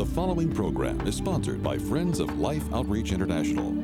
The 0.00 0.06
following 0.06 0.50
program 0.50 1.06
is 1.06 1.14
sponsored 1.14 1.62
by 1.62 1.76
Friends 1.76 2.20
of 2.20 2.38
Life 2.38 2.64
Outreach 2.72 3.12
International. 3.12 3.76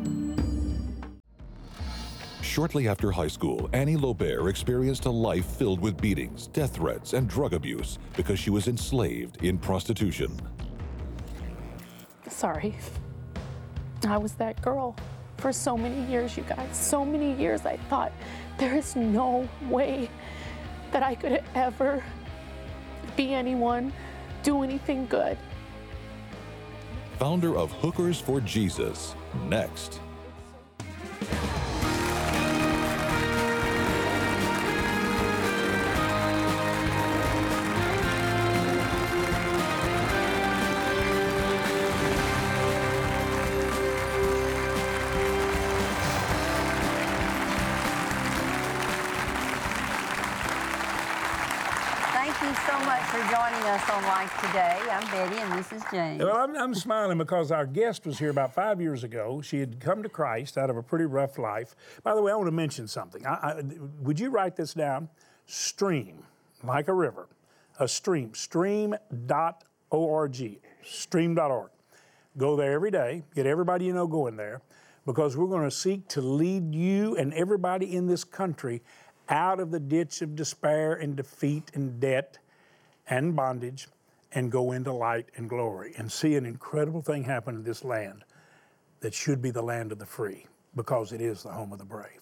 Shortly 2.40 2.88
after 2.88 3.10
high 3.10 3.28
school, 3.28 3.68
Annie 3.74 3.98
Lobert 3.98 4.48
experienced 4.48 5.04
a 5.04 5.10
life 5.10 5.44
filled 5.44 5.78
with 5.78 6.00
beatings, 6.00 6.46
death 6.46 6.76
threats, 6.76 7.12
and 7.12 7.28
drug 7.28 7.52
abuse 7.52 7.98
because 8.16 8.38
she 8.38 8.48
was 8.48 8.66
enslaved 8.66 9.44
in 9.44 9.58
prostitution. 9.58 10.32
Sorry. 12.30 12.74
I 14.08 14.16
was 14.16 14.32
that 14.36 14.62
girl 14.62 14.96
for 15.36 15.52
so 15.52 15.76
many 15.76 16.10
years, 16.10 16.34
you 16.34 16.44
guys. 16.44 16.74
So 16.74 17.04
many 17.04 17.34
years 17.34 17.66
I 17.66 17.76
thought 17.90 18.10
there 18.56 18.74
is 18.74 18.96
no 18.96 19.46
way 19.68 20.08
that 20.92 21.02
I 21.02 21.14
could 21.14 21.42
ever 21.54 22.02
be 23.18 23.34
anyone, 23.34 23.92
do 24.42 24.62
anything 24.62 25.06
good. 25.08 25.36
Founder 27.18 27.56
of 27.56 27.72
Hookers 27.72 28.20
for 28.20 28.42
Jesus. 28.42 29.14
Next. 29.48 30.00
Thank 52.38 52.54
you 52.54 52.64
so 52.66 52.78
much 52.84 53.02
for 53.04 53.16
joining 53.34 53.62
us 53.62 53.88
on 53.88 54.02
Life 54.02 54.38
Today. 54.42 54.78
I'm 54.90 55.10
Betty 55.10 55.40
and 55.40 55.58
this 55.58 55.72
is 55.72 55.82
James. 55.90 56.22
Well, 56.22 56.36
I'm, 56.36 56.54
I'm 56.54 56.74
smiling 56.74 57.16
because 57.16 57.50
our 57.50 57.64
guest 57.64 58.04
was 58.04 58.18
here 58.18 58.28
about 58.28 58.52
five 58.52 58.78
years 58.78 59.04
ago. 59.04 59.40
She 59.40 59.58
had 59.58 59.80
come 59.80 60.02
to 60.02 60.10
Christ 60.10 60.58
out 60.58 60.68
of 60.68 60.76
a 60.76 60.82
pretty 60.82 61.06
rough 61.06 61.38
life. 61.38 61.74
By 62.02 62.14
the 62.14 62.20
way, 62.20 62.32
I 62.32 62.34
want 62.34 62.48
to 62.48 62.52
mention 62.52 62.88
something. 62.88 63.24
I, 63.24 63.30
I, 63.30 63.62
would 64.02 64.20
you 64.20 64.28
write 64.28 64.54
this 64.54 64.74
down? 64.74 65.08
Stream, 65.46 66.24
like 66.62 66.88
a 66.88 66.92
river, 66.92 67.26
a 67.80 67.88
stream, 67.88 68.34
stream.org, 68.34 69.00
stream.org. 70.84 71.70
Go 72.36 72.54
there 72.54 72.72
every 72.72 72.90
day, 72.90 73.22
get 73.34 73.46
everybody 73.46 73.86
you 73.86 73.94
know 73.94 74.06
going 74.06 74.36
there, 74.36 74.60
because 75.06 75.38
we're 75.38 75.46
going 75.46 75.64
to 75.64 75.74
seek 75.74 76.06
to 76.08 76.20
lead 76.20 76.74
you 76.74 77.16
and 77.16 77.32
everybody 77.32 77.96
in 77.96 78.06
this 78.06 78.24
country 78.24 78.82
out 79.28 79.60
of 79.60 79.70
the 79.70 79.80
ditch 79.80 80.22
of 80.22 80.36
despair 80.36 80.94
and 80.94 81.16
defeat 81.16 81.70
and 81.74 82.00
debt 82.00 82.38
and 83.08 83.34
bondage 83.34 83.88
and 84.32 84.50
go 84.50 84.72
into 84.72 84.92
light 84.92 85.26
and 85.36 85.48
glory 85.48 85.94
and 85.96 86.10
see 86.10 86.36
an 86.36 86.44
incredible 86.44 87.02
thing 87.02 87.24
happen 87.24 87.54
in 87.54 87.62
this 87.62 87.84
land 87.84 88.24
that 89.00 89.14
should 89.14 89.40
be 89.40 89.50
the 89.50 89.62
land 89.62 89.92
of 89.92 89.98
the 89.98 90.06
free 90.06 90.46
because 90.74 91.12
it 91.12 91.20
is 91.20 91.42
the 91.42 91.50
home 91.50 91.72
of 91.72 91.78
the 91.78 91.84
brave. 91.84 92.20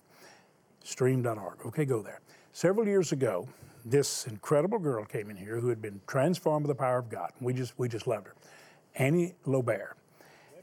Stream.org. 0.83 1.67
Okay, 1.67 1.85
go 1.85 2.03
there. 2.03 2.21
Several 2.53 2.87
years 2.87 3.13
ago, 3.13 3.49
this 3.85 4.27
incredible 4.27 4.79
girl 4.79 5.05
came 5.05 5.31
in 5.31 5.37
here 5.37 5.59
who 5.59 5.69
had 5.69 5.83
been 5.83 6.01
transformed 6.07 6.67
by 6.67 6.69
the 6.69 6.75
power 6.75 6.99
of 6.99 7.11
God. 7.11 7.33
We 7.41 7.53
just 7.53 7.79
we 7.79 7.89
just 7.89 8.07
loved 8.07 8.27
her. 8.29 8.35
Annie 8.95 9.35
Lobert. 9.45 9.97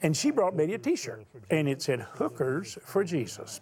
And 0.03 0.15
she 0.17 0.31
brought 0.31 0.57
Betty 0.57 0.73
a 0.73 0.79
t-shirt 0.79 1.25
and 1.51 1.67
it 1.67 1.81
said 1.81 2.01
hookers 2.01 2.77
for 2.83 3.03
Jesus. 3.03 3.61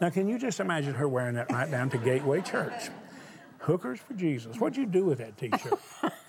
Now 0.00 0.08
can 0.08 0.28
you 0.28 0.38
just 0.38 0.60
imagine 0.60 0.94
her 0.94 1.08
wearing 1.08 1.34
that 1.34 1.52
right 1.52 1.70
down 1.70 1.90
to 1.90 1.98
Gateway 1.98 2.40
Church? 2.40 2.88
Hookers 3.58 4.00
for 4.00 4.14
Jesus. 4.14 4.58
What'd 4.58 4.78
you 4.78 4.86
do 4.86 5.04
with 5.04 5.18
that 5.18 5.36
t-shirt? 5.36 5.78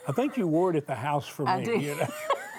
I 0.07 0.11
think 0.11 0.35
you 0.35 0.47
wore 0.47 0.71
it 0.71 0.75
at 0.75 0.85
the 0.85 0.95
house 0.95 1.27
for 1.27 1.45
me. 1.45 1.51
I 1.51 1.63
did. 1.63 1.81
you 1.81 1.95
know? 1.95 2.07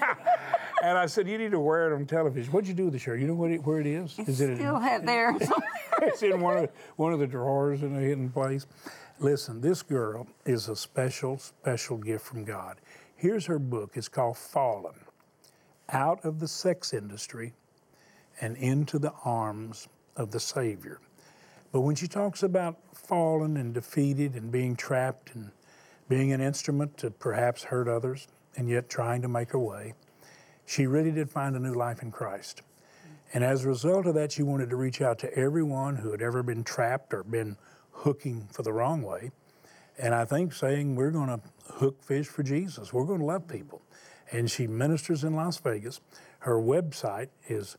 and 0.82 0.96
I 0.96 1.04
said, 1.04 1.28
you 1.28 1.36
need 1.36 1.50
to 1.50 1.60
wear 1.60 1.92
it 1.92 1.94
on 1.94 2.06
television. 2.06 2.50
What'd 2.50 2.66
you 2.66 2.74
do 2.74 2.84
with 2.84 2.94
the 2.94 2.98
shirt? 2.98 3.20
You 3.20 3.27
know 3.27 3.34
what 3.34 3.50
it, 3.50 3.62
where 3.64 3.80
it 3.80 3.86
is? 3.86 4.19
Is 4.19 4.41
it 4.41 4.50
in- 4.50 4.56
Still 4.56 4.80
there. 5.04 5.36
it's 6.02 6.22
in 6.22 6.41
one 6.41 6.56
of 6.56 6.70
one 6.96 7.12
of 7.12 7.19
the 7.19 7.26
drawers 7.26 7.82
in 7.82 7.94
a 7.94 8.00
hidden 8.00 8.31
place. 8.31 8.66
Listen, 9.19 9.60
this 9.60 9.82
girl 9.82 10.26
is 10.47 10.69
a 10.69 10.75
special, 10.75 11.38
special 11.38 11.98
gift 11.98 12.25
from 12.25 12.44
God. 12.44 12.78
Here's 13.14 13.47
her 13.47 13.58
book. 13.58 13.92
It's 13.94 14.08
called 14.08 14.38
Fallen 14.38 14.94
Out 15.91 16.25
of 16.25 16.41
the 16.41 16.48
Sex 16.48 16.94
Industry 16.94 17.53
and 18.41 18.56
Into 18.56 18.98
the 18.98 19.12
Arms 19.25 19.88
of 20.17 20.31
the 20.31 20.41
Savior. 20.41 21.00
But 21.73 21.81
when 21.81 21.95
she 21.95 22.06
talks 22.06 22.43
about 22.43 22.78
fallen 22.95 23.56
and 23.56 23.73
defeated 23.73 24.34
and 24.34 24.53
being 24.53 24.77
trapped 24.77 25.34
and 25.34 25.50
being 26.09 26.33
an 26.33 26.41
instrument 26.41 26.99
to 26.99 27.11
perhaps 27.11 27.65
hurt 27.65 27.89
others 27.89 28.28
and 28.56 28.69
yet 28.69 28.91
trying 28.91 29.23
to 29.23 29.28
make 29.28 29.50
her 29.50 29.59
way, 29.59 29.95
she 30.67 30.87
really 30.87 31.11
did 31.11 31.31
find 31.31 31.56
a 31.56 31.59
new 31.59 31.75
life 31.75 32.03
in 32.03 32.11
Christ. 32.11 32.62
And 33.33 33.43
as 33.43 33.65
a 33.65 33.69
result 33.69 34.06
of 34.06 34.15
that, 34.15 34.33
she 34.33 34.43
wanted 34.43 34.69
to 34.71 34.77
reach 34.77 35.00
out 35.00 35.19
to 35.21 35.34
everyone 35.34 35.97
who 35.97 36.11
had 36.11 36.21
ever 36.21 36.43
been 36.43 36.65
trapped 36.65 37.15
or 37.15 37.23
been 37.23 37.56
hooking 37.93 38.49
for 38.53 38.62
the 38.62 38.73
wrong 38.73 39.03
way. 39.03 39.31
And 39.99 40.15
I 40.15 40.25
think 40.25 40.53
saying, 40.53 40.97
we're 40.97 41.11
going 41.11 41.29
to 41.29 41.41
hook 41.75 42.03
fish 42.03 42.27
for 42.27 42.43
Jesus, 42.43 42.93
we're 42.93 43.06
going 43.06 43.21
to 43.21 43.25
love 43.25 43.49
people. 43.49 43.83
And 44.31 44.50
she 44.50 44.67
ministers 44.67 45.25
in 45.25 45.34
Las 45.34 45.59
Vegas. 45.59 46.00
Her 46.41 46.56
website 46.56 47.29
is 47.49 47.77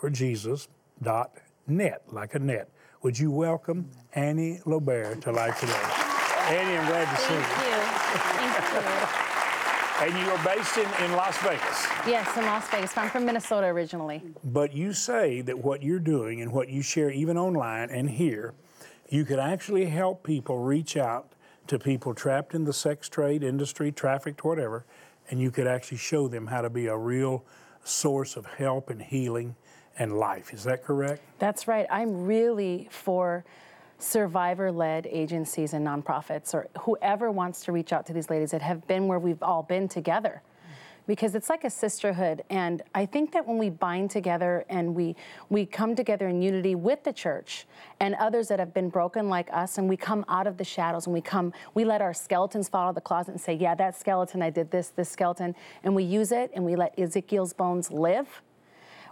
hookersforjesus.net, 0.00 2.02
like 2.08 2.34
a 2.34 2.38
net. 2.38 2.68
Would 3.02 3.18
you 3.18 3.30
welcome 3.30 3.88
Annie 4.14 4.60
Lobert 4.66 5.22
to 5.22 5.32
Life 5.32 5.58
Today? 5.60 5.72
Annie, 6.48 6.76
I'm 6.76 6.86
glad 6.86 7.10
to 7.14 7.22
see 7.22 7.32
you. 7.34 7.40
Thank 7.40 8.74
you. 8.74 8.80
And 10.00 10.16
you 10.18 10.24
are 10.32 10.42
based 10.44 10.78
in, 10.78 10.88
in 11.04 11.12
Las 11.12 11.36
Vegas. 11.42 11.86
Yes, 12.06 12.34
in 12.36 12.44
Las 12.44 12.68
Vegas. 12.70 12.96
I'm 12.96 13.10
from 13.10 13.26
Minnesota 13.26 13.66
originally. 13.66 14.22
But 14.44 14.72
you 14.72 14.94
say 14.94 15.42
that 15.42 15.58
what 15.58 15.82
you're 15.82 15.98
doing 15.98 16.40
and 16.40 16.52
what 16.52 16.70
you 16.70 16.80
share, 16.80 17.10
even 17.10 17.36
online 17.36 17.90
and 17.90 18.08
here, 18.08 18.54
you 19.10 19.26
could 19.26 19.38
actually 19.38 19.84
help 19.86 20.22
people 20.22 20.58
reach 20.58 20.96
out 20.96 21.34
to 21.66 21.78
people 21.78 22.14
trapped 22.14 22.54
in 22.54 22.64
the 22.64 22.72
sex 22.72 23.10
trade 23.10 23.42
industry, 23.42 23.92
trafficked, 23.92 24.42
whatever, 24.42 24.86
and 25.30 25.38
you 25.38 25.50
could 25.50 25.66
actually 25.66 25.98
show 25.98 26.28
them 26.28 26.46
how 26.46 26.62
to 26.62 26.70
be 26.70 26.86
a 26.86 26.96
real 26.96 27.44
source 27.84 28.36
of 28.36 28.46
help 28.46 28.88
and 28.88 29.02
healing 29.02 29.54
and 30.00 30.18
life. 30.18 30.52
Is 30.52 30.64
that 30.64 30.82
correct? 30.82 31.22
That's 31.38 31.68
right. 31.68 31.86
I'm 31.90 32.24
really 32.24 32.88
for 32.90 33.44
survivor 33.98 34.72
led 34.72 35.06
agencies 35.06 35.74
and 35.74 35.86
nonprofits 35.86 36.54
or 36.54 36.68
whoever 36.80 37.30
wants 37.30 37.62
to 37.66 37.72
reach 37.72 37.92
out 37.92 38.06
to 38.06 38.14
these 38.14 38.30
ladies 38.30 38.50
that 38.50 38.62
have 38.62 38.86
been 38.88 39.06
where 39.06 39.18
we've 39.18 39.42
all 39.42 39.62
been 39.62 39.86
together. 39.86 40.42
Because 41.06 41.34
it's 41.34 41.50
like 41.50 41.64
a 41.64 41.70
sisterhood. 41.70 42.44
And 42.50 42.82
I 42.94 43.04
think 43.04 43.32
that 43.32 43.46
when 43.46 43.58
we 43.58 43.68
bind 43.68 44.10
together 44.10 44.64
and 44.68 44.94
we, 44.94 45.16
we 45.48 45.66
come 45.66 45.94
together 45.96 46.28
in 46.28 46.40
unity 46.40 46.76
with 46.76 47.02
the 47.04 47.12
church 47.12 47.66
and 47.98 48.14
others 48.14 48.48
that 48.48 48.58
have 48.58 48.72
been 48.72 48.90
broken 48.90 49.28
like 49.28 49.48
us, 49.52 49.76
and 49.76 49.88
we 49.88 49.96
come 49.96 50.24
out 50.28 50.46
of 50.46 50.56
the 50.56 50.64
shadows 50.64 51.06
and 51.06 51.12
we 51.12 51.20
come, 51.20 51.52
we 51.74 51.84
let 51.84 52.00
our 52.00 52.14
skeletons 52.14 52.68
fall 52.68 52.86
out 52.86 52.88
of 52.90 52.94
the 52.94 53.00
closet 53.00 53.32
and 53.32 53.40
say, 53.40 53.54
Yeah, 53.54 53.74
that 53.74 53.98
skeleton, 53.98 54.40
I 54.40 54.50
did 54.50 54.70
this, 54.70 54.90
this 54.90 55.08
skeleton, 55.08 55.56
and 55.82 55.96
we 55.96 56.04
use 56.04 56.30
it 56.32 56.52
and 56.54 56.64
we 56.64 56.76
let 56.76 56.96
Ezekiel's 56.96 57.52
bones 57.54 57.90
live 57.90 58.42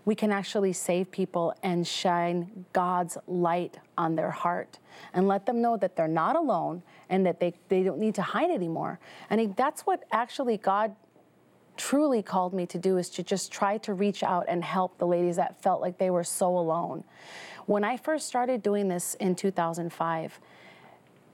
we 0.08 0.14
can 0.14 0.32
actually 0.32 0.72
save 0.72 1.10
people 1.10 1.54
and 1.62 1.86
shine 1.86 2.64
God's 2.72 3.18
light 3.26 3.76
on 3.98 4.14
their 4.14 4.30
heart 4.30 4.78
and 5.12 5.28
let 5.28 5.44
them 5.44 5.60
know 5.60 5.76
that 5.76 5.96
they're 5.96 6.08
not 6.08 6.34
alone 6.34 6.82
and 7.10 7.26
that 7.26 7.40
they, 7.40 7.52
they 7.68 7.82
don't 7.82 7.98
need 7.98 8.14
to 8.14 8.22
hide 8.22 8.50
anymore. 8.50 8.98
And 9.28 9.54
that's 9.54 9.82
what 9.82 10.04
actually 10.10 10.56
God 10.56 10.96
truly 11.76 12.22
called 12.22 12.54
me 12.54 12.64
to 12.64 12.78
do 12.78 12.96
is 12.96 13.10
to 13.10 13.22
just 13.22 13.52
try 13.52 13.76
to 13.76 13.92
reach 13.92 14.22
out 14.22 14.46
and 14.48 14.64
help 14.64 14.96
the 14.96 15.06
ladies 15.06 15.36
that 15.36 15.62
felt 15.62 15.82
like 15.82 15.98
they 15.98 16.08
were 16.08 16.24
so 16.24 16.56
alone. 16.56 17.04
When 17.66 17.84
I 17.84 17.98
first 17.98 18.26
started 18.26 18.62
doing 18.62 18.88
this 18.88 19.12
in 19.16 19.34
2005, 19.34 20.40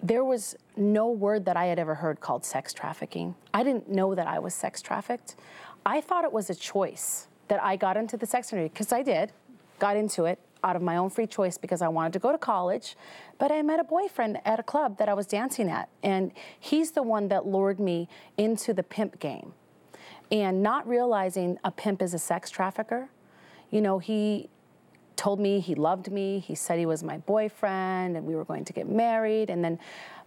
there 0.02 0.24
was 0.24 0.56
no 0.76 1.12
word 1.12 1.44
that 1.44 1.56
I 1.56 1.66
had 1.66 1.78
ever 1.78 1.94
heard 1.94 2.18
called 2.18 2.44
sex 2.44 2.72
trafficking. 2.72 3.36
I 3.54 3.62
didn't 3.62 3.88
know 3.88 4.16
that 4.16 4.26
I 4.26 4.40
was 4.40 4.52
sex 4.52 4.82
trafficked. 4.82 5.36
I 5.86 6.00
thought 6.00 6.24
it 6.24 6.32
was 6.32 6.50
a 6.50 6.56
choice 6.56 7.28
that 7.48 7.62
I 7.62 7.76
got 7.76 7.96
into 7.96 8.16
the 8.16 8.26
sex 8.26 8.52
industry 8.52 8.70
because 8.72 8.92
I 8.92 9.02
did, 9.02 9.32
got 9.78 9.96
into 9.96 10.24
it 10.24 10.38
out 10.62 10.76
of 10.76 10.82
my 10.82 10.96
own 10.96 11.10
free 11.10 11.26
choice 11.26 11.58
because 11.58 11.82
I 11.82 11.88
wanted 11.88 12.14
to 12.14 12.18
go 12.18 12.32
to 12.32 12.38
college. 12.38 12.96
But 13.38 13.52
I 13.52 13.60
met 13.62 13.80
a 13.80 13.84
boyfriend 13.84 14.40
at 14.44 14.58
a 14.58 14.62
club 14.62 14.98
that 14.98 15.08
I 15.08 15.14
was 15.14 15.26
dancing 15.26 15.68
at, 15.68 15.88
and 16.02 16.32
he's 16.58 16.92
the 16.92 17.02
one 17.02 17.28
that 17.28 17.46
lured 17.46 17.78
me 17.78 18.08
into 18.38 18.72
the 18.72 18.82
pimp 18.82 19.18
game. 19.20 19.52
And 20.32 20.62
not 20.62 20.88
realizing 20.88 21.58
a 21.64 21.70
pimp 21.70 22.00
is 22.00 22.14
a 22.14 22.18
sex 22.18 22.50
trafficker, 22.50 23.10
you 23.70 23.80
know, 23.80 23.98
he 23.98 24.48
told 25.16 25.40
me 25.40 25.60
he 25.60 25.74
loved 25.74 26.10
me. 26.10 26.38
He 26.38 26.54
said 26.54 26.78
he 26.78 26.86
was 26.86 27.02
my 27.02 27.18
boyfriend 27.18 28.16
and 28.16 28.26
we 28.26 28.34
were 28.34 28.44
going 28.44 28.64
to 28.64 28.72
get 28.72 28.88
married. 28.88 29.50
And 29.50 29.64
then 29.64 29.78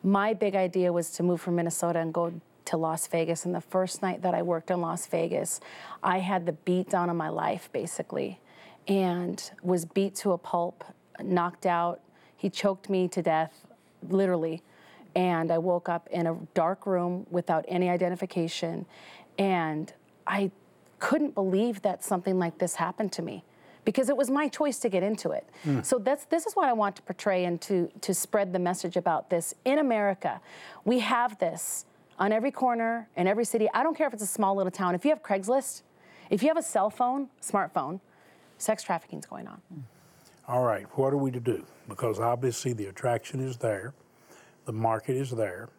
my 0.04 0.34
big 0.34 0.56
idea 0.56 0.92
was 0.94 1.12
to 1.12 1.24
move 1.24 1.42
from 1.42 1.56
Minnesota 1.56 2.00
and 2.00 2.14
go 2.14 2.34
to 2.68 2.78
Las 2.78 3.08
Vegas. 3.08 3.46
And 3.46 3.56
the 3.56 3.62
first 3.62 4.02
night 4.02 4.22
that 4.22 4.34
I 4.34 4.42
worked 4.42 4.72
in 4.72 4.82
Las 4.82 5.08
Vegas, 5.08 5.60
I 6.04 6.20
had 6.20 6.46
the 6.46 6.52
beat 6.54 6.90
down 6.90 7.10
of 7.10 7.16
my 7.16 7.30
life 7.30 7.70
basically 7.72 8.40
and 8.88 9.52
was 9.62 9.86
beat 9.86 10.16
to 10.16 10.32
a 10.32 10.38
pulp, 10.38 10.84
knocked 11.22 11.66
out. 11.66 12.02
He 12.36 12.50
choked 12.50 12.90
me 12.90 13.08
to 13.10 13.22
death, 13.22 13.66
literally. 14.10 14.62
And 15.16 15.52
I 15.52 15.58
woke 15.58 15.90
up 15.90 16.08
in 16.12 16.28
a 16.28 16.38
dark 16.54 16.86
room 16.86 17.26
without 17.32 17.66
any 17.68 17.90
identification. 17.90 18.86
And 19.40 19.92
I 20.26 20.52
couldn't 21.00 21.34
believe 21.34 21.82
that 21.84 22.04
something 22.04 22.38
like 22.38 22.58
this 22.58 22.76
happened 22.76 23.12
to 23.14 23.22
me 23.22 23.44
because 23.86 24.10
it 24.10 24.18
was 24.18 24.30
my 24.30 24.50
choice 24.50 24.80
to 24.80 24.90
get 24.90 25.04
into 25.04 25.32
it. 25.32 25.48
Hmm. 25.64 25.82
So 25.82 25.98
that's 25.98 26.26
this 26.26 26.46
is 26.46 26.56
what 26.56 26.68
I 26.68 26.74
want 26.74 26.98
to 26.98 27.02
portray 27.04 27.46
and 27.46 27.62
to 27.62 27.90
to 28.02 28.14
spread 28.14 28.52
the 28.52 28.60
message 28.60 28.98
about 28.98 29.30
this. 29.30 29.54
In 29.64 29.80
America, 29.80 30.42
we 30.84 31.00
have 31.00 31.40
this 31.40 31.86
on 32.20 32.32
every 32.32 32.52
corner 32.52 33.08
in 33.16 33.28
every 33.28 33.46
city. 33.46 33.70
I 33.74 33.84
don't 33.84 33.96
care 33.96 34.08
if 34.08 34.14
it's 34.14 34.24
a 34.24 34.28
small 34.28 34.56
little 34.56 34.72
town. 34.72 34.96
If 34.96 35.06
you 35.06 35.12
have 35.12 35.22
Craigslist, 35.22 35.84
if 36.30 36.42
you 36.42 36.48
have 36.48 36.58
a 36.58 36.64
cell 36.64 36.90
phone, 36.90 37.30
smartphone, 37.42 38.00
sex 38.58 38.84
trafficking 38.84 39.20
is 39.20 39.26
going 39.26 39.48
on. 39.48 39.62
All 40.48 40.64
right, 40.64 40.86
what 40.98 41.14
are 41.14 41.18
we 41.18 41.32
to 41.32 41.40
do? 41.40 41.66
Because 41.88 42.20
obviously 42.20 42.74
the 42.74 42.86
attraction 42.86 43.40
is 43.40 43.58
there, 43.58 43.94
the 44.66 44.74
market 44.74 45.16
is 45.16 45.32
there, 45.32 45.70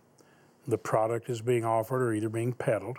the 0.66 0.78
product 0.78 1.30
is 1.30 1.40
being 1.40 1.64
offered 1.64 2.02
or 2.02 2.12
either 2.12 2.28
being 2.28 2.52
peddled. 2.52 2.98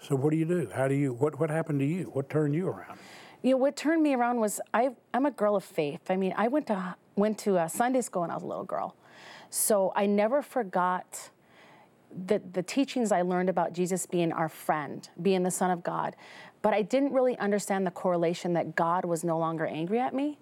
So 0.00 0.16
what 0.16 0.30
do 0.30 0.36
you 0.36 0.44
do? 0.44 0.70
How 0.74 0.88
do 0.88 0.94
you? 0.94 1.12
What 1.12 1.38
what 1.40 1.50
happened 1.50 1.80
to 1.80 1.86
you? 1.86 2.04
What 2.04 2.28
turned 2.28 2.54
you 2.54 2.68
around? 2.68 2.98
You 3.42 3.52
know, 3.52 3.56
what 3.58 3.76
turned 3.76 4.02
me 4.02 4.14
around 4.14 4.40
was 4.40 4.60
I, 4.74 4.90
I'm 5.14 5.26
a 5.26 5.30
girl 5.30 5.56
of 5.56 5.64
faith. 5.64 6.10
I 6.10 6.16
mean, 6.16 6.34
I 6.36 6.48
went 6.48 6.66
to 6.68 6.96
went 7.14 7.38
to 7.40 7.58
uh, 7.58 7.68
Sunday 7.68 8.00
school 8.02 8.22
when 8.22 8.30
I 8.30 8.34
was 8.34 8.42
a 8.42 8.46
little 8.46 8.64
girl, 8.64 8.94
so 9.50 9.92
I 9.94 10.06
never 10.06 10.42
forgot 10.42 11.30
the 12.26 12.40
the 12.52 12.62
teachings 12.62 13.12
I 13.12 13.22
learned 13.22 13.48
about 13.48 13.72
Jesus 13.72 14.06
being 14.06 14.32
our 14.32 14.48
friend, 14.48 15.08
being 15.20 15.42
the 15.42 15.50
Son 15.50 15.70
of 15.70 15.82
God. 15.82 16.16
But 16.62 16.74
I 16.74 16.82
didn't 16.82 17.12
really 17.12 17.38
understand 17.38 17.86
the 17.86 17.90
correlation 17.90 18.54
that 18.54 18.74
God 18.74 19.04
was 19.04 19.22
no 19.22 19.38
longer 19.38 19.66
angry 19.66 20.00
at 20.00 20.14
me, 20.14 20.38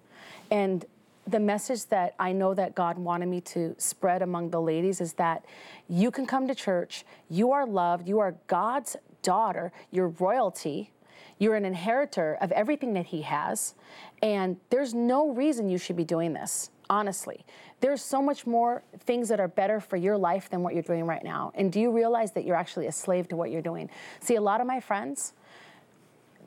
and 0.49 0.85
the 1.27 1.39
message 1.39 1.85
that 1.87 2.13
I 2.19 2.31
know 2.31 2.53
that 2.53 2.75
God 2.75 2.97
wanted 2.97 3.27
me 3.27 3.41
to 3.41 3.75
spread 3.77 4.21
among 4.21 4.51
the 4.51 4.61
ladies 4.61 5.01
is 5.01 5.13
that 5.13 5.43
you 5.89 6.11
can 6.11 6.25
come 6.25 6.47
to 6.47 6.55
church, 6.55 7.03
you 7.29 7.51
are 7.51 7.65
loved, 7.65 8.07
you 8.07 8.19
are 8.19 8.35
God's 8.47 8.95
daughter, 9.23 9.71
you're 9.89 10.09
royalty, 10.09 10.91
you're 11.39 11.55
an 11.55 11.65
inheritor 11.65 12.37
of 12.41 12.51
everything 12.51 12.93
that 12.93 13.07
He 13.07 13.23
has, 13.23 13.73
and 14.21 14.57
there's 14.69 14.93
no 14.93 15.31
reason 15.31 15.67
you 15.67 15.77
should 15.77 15.97
be 15.97 16.05
doing 16.05 16.33
this, 16.33 16.69
honestly. 16.89 17.45
There's 17.79 18.01
so 18.01 18.21
much 18.21 18.45
more 18.47 18.83
things 18.99 19.29
that 19.29 19.39
are 19.39 19.47
better 19.47 19.79
for 19.79 19.97
your 19.97 20.17
life 20.17 20.49
than 20.49 20.63
what 20.63 20.73
you're 20.73 20.83
doing 20.83 21.05
right 21.05 21.23
now. 21.23 21.51
And 21.55 21.71
do 21.71 21.79
you 21.79 21.91
realize 21.91 22.31
that 22.33 22.45
you're 22.45 22.55
actually 22.55 22.87
a 22.87 22.91
slave 22.91 23.27
to 23.29 23.35
what 23.35 23.51
you're 23.51 23.61
doing? 23.61 23.89
See, 24.19 24.35
a 24.35 24.41
lot 24.41 24.61
of 24.61 24.67
my 24.67 24.79
friends, 24.79 25.33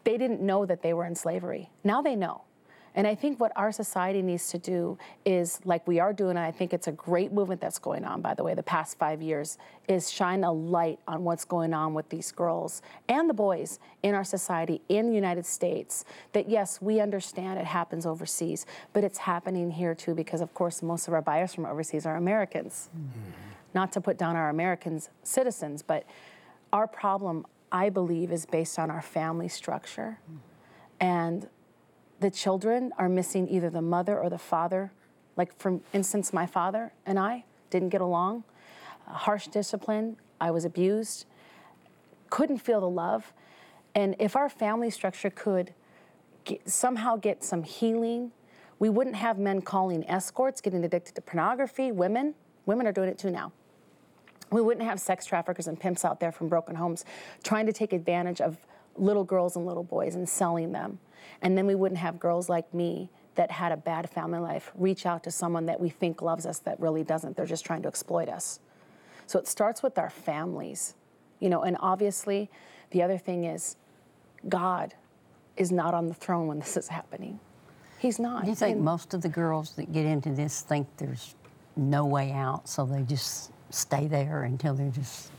they 0.05 0.17
didn't 0.17 0.41
know 0.41 0.67
that 0.67 0.83
they 0.83 0.95
were 0.95 1.05
in 1.05 1.15
slavery. 1.15 1.71
Now 1.85 2.03
they 2.03 2.17
know. 2.17 2.43
And 2.95 3.07
I 3.07 3.15
think 3.15 3.39
what 3.39 3.53
our 3.55 3.71
society 3.71 4.23
needs 4.23 4.51
to 4.51 4.59
do 4.59 4.99
is, 5.25 5.61
like 5.65 5.87
we 5.87 6.01
are 6.01 6.13
doing, 6.13 6.31
and 6.31 6.41
I 6.41 6.51
think 6.51 6.73
it's 6.73 6.89
a 6.89 6.93
great 6.93 7.33
movement 7.33 7.61
that's 7.61 7.79
going 7.79 8.05
on, 8.05 8.21
by 8.21 8.35
the 8.35 8.43
way, 8.43 8.55
the 8.55 8.63
past 8.63 8.99
five 8.99 9.23
years, 9.23 9.59
is 9.89 10.11
shine 10.11 10.45
a 10.45 10.53
light 10.53 10.99
on 11.07 11.25
what's 11.25 11.45
going 11.45 11.73
on 11.73 11.95
with 11.95 12.09
these 12.09 12.33
girls 12.33 12.83
and 13.09 13.29
the 13.29 13.35
boys 13.35 13.79
in 14.03 14.15
our 14.15 14.25
society 14.25 14.81
in 14.89 15.09
the 15.09 15.15
United 15.15 15.47
States. 15.47 16.05
That 16.33 16.49
yes, 16.49 16.81
we 16.83 17.01
understand 17.01 17.59
it 17.59 17.67
happens 17.67 18.07
overseas, 18.07 18.67
but 18.93 19.05
it's 19.05 19.19
happening 19.19 19.71
here 19.71 19.95
too, 19.95 20.15
because 20.15 20.41
of 20.41 20.53
course, 20.55 20.83
most 20.83 21.09
of 21.09 21.15
our 21.15 21.23
buyers 21.23 21.55
from 21.55 21.67
overseas 21.67 22.07
are 22.07 22.17
Americans. 22.17 22.91
Mm-hmm. 22.97 23.31
Not 23.75 23.93
to 23.93 24.01
put 24.01 24.17
down 24.19 24.35
our 24.35 24.49
Americans 24.49 25.11
citizens, 25.23 25.83
but 25.83 26.05
our 26.73 26.87
problem, 26.87 27.47
I 27.71 27.91
believe, 27.91 28.33
is 28.33 28.47
based 28.47 28.79
on 28.79 28.91
our 28.91 29.03
family 29.03 29.49
structure. 29.49 30.19
Mm. 30.31 30.39
And 31.01 31.49
the 32.21 32.31
children 32.31 32.93
are 32.99 33.09
missing 33.09 33.49
either 33.49 33.71
the 33.71 33.83
mother 33.83 34.19
or 34.19 34.29
the 34.29 34.39
father. 34.39 34.93
Like, 35.37 35.57
for 35.59 35.81
instance, 35.93 36.33
my 36.33 36.47
father 36.47 36.93
and 37.07 37.19
I 37.19 37.45
didn't 37.71 37.91
get 37.91 38.01
along, 38.01 38.45
harsh 39.07 39.47
discipline, 39.49 40.17
I 40.41 40.51
was 40.51 40.65
abused, 40.65 41.27
couldn't 42.31 42.59
feel 42.59 42.81
the 42.81 42.89
love. 42.89 43.33
And 43.95 44.17
if 44.19 44.37
our 44.37 44.49
family 44.49 44.91
structure 44.91 45.31
could 45.31 45.75
get, 46.45 46.69
somehow 46.69 47.17
get 47.17 47.45
some 47.45 47.63
healing, 47.63 48.33
we 48.79 48.89
wouldn't 48.89 49.17
have 49.17 49.39
men 49.39 49.61
calling 49.63 50.09
escorts, 50.09 50.61
getting 50.61 50.85
addicted 50.85 51.15
to 51.15 51.21
pornography, 51.21 51.93
women. 51.93 52.35
Women 52.67 52.87
are 52.87 52.93
doing 52.93 53.09
it 53.09 53.19
too 53.19 53.31
now 53.31 53.53
we 54.51 54.61
wouldn't 54.61 54.87
have 54.87 55.01
sex 55.01 55.27
traffickers 55.27 55.67
and 55.67 55.79
pimps 55.79 56.05
out 56.05 56.21
there 56.21 56.33
from 56.33 56.49
broken 56.49 56.75
homes 56.75 57.05
trying 57.43 57.67
to 57.67 57.73
take 57.73 57.93
advantage 57.93 58.41
of 58.41 58.57
little 58.99 59.25
girls 59.25 59.57
and 59.57 59.67
little 59.67 59.85
boys 59.85 60.15
and 60.15 60.29
selling 60.29 60.73
them. 60.73 60.99
And 61.43 61.57
then 61.57 61.67
we 61.67 61.75
wouldn't 61.75 61.99
have 62.01 62.19
girls 62.19 62.49
like 62.49 62.73
me 62.75 63.11
that 63.35 63.51
had 63.53 63.71
a 63.71 63.77
bad 63.77 64.11
family 64.11 64.41
life 64.41 64.73
reach 64.75 65.07
out 65.07 65.23
to 65.25 65.31
someone 65.31 65.67
that 65.67 65.81
we 65.81 65.89
think 65.89 66.21
loves 66.23 66.45
us 66.47 66.59
that 66.61 66.79
really 66.81 67.05
doesn't. 67.05 67.37
They're 67.37 67.47
just 67.47 67.65
trying 67.65 67.83
to 67.83 67.89
exploit 67.89 68.29
us. 68.29 68.61
So 69.27 69.39
it 69.39 69.47
starts 69.47 69.83
with 69.83 69.99
our 69.99 70.11
families, 70.11 70.95
you 71.39 71.49
know, 71.49 71.63
and 71.63 71.77
obviously 71.81 72.51
the 72.91 73.03
other 73.03 73.19
thing 73.19 73.45
is 73.45 73.77
God 74.49 74.95
is 75.57 75.71
not 75.71 75.95
on 75.95 76.09
the 76.09 76.15
throne 76.15 76.47
when 76.49 76.59
this 76.59 76.77
is 76.77 76.89
happening. 76.89 77.39
He's 77.99 78.19
not. 78.19 78.45
Do 78.45 78.51
you 78.51 78.57
think 78.57 78.77
And- 78.77 78.85
most 78.85 79.13
of 79.15 79.23
the 79.23 79.29
girls 79.29 79.73
that 79.73 79.93
get 79.93 80.07
into 80.07 80.31
this 80.31 80.61
think 80.63 80.87
there's 80.97 81.35
no 81.77 82.07
way 82.07 82.33
out, 82.33 82.69
so 82.69 82.85
they 82.85 83.03
just 83.03 83.53
stay 83.71 84.07
there 84.07 84.45
until 84.45 84.75
they're 84.75 84.91
just 84.91 85.31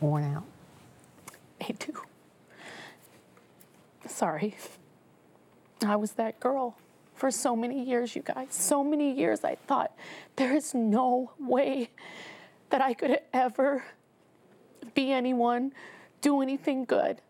worn 0.00 0.24
out? 0.34 0.44
They 1.60 1.74
do. 1.78 1.92
Sorry. 4.08 4.56
I 5.84 5.96
was 5.96 6.12
that 6.12 6.40
girl 6.40 6.76
for 7.14 7.30
so 7.30 7.56
many 7.56 7.82
years, 7.82 8.14
you 8.14 8.22
guys. 8.22 8.48
So 8.50 8.84
many 8.84 9.12
years 9.12 9.44
I 9.44 9.56
thought 9.66 9.92
there 10.36 10.54
is 10.54 10.74
no 10.74 11.32
way 11.38 11.90
that 12.70 12.80
I 12.80 12.94
could 12.94 13.20
ever 13.32 13.84
be 14.94 15.12
anyone, 15.12 15.72
do 16.20 16.42
anything 16.42 16.84
good. 16.84 17.20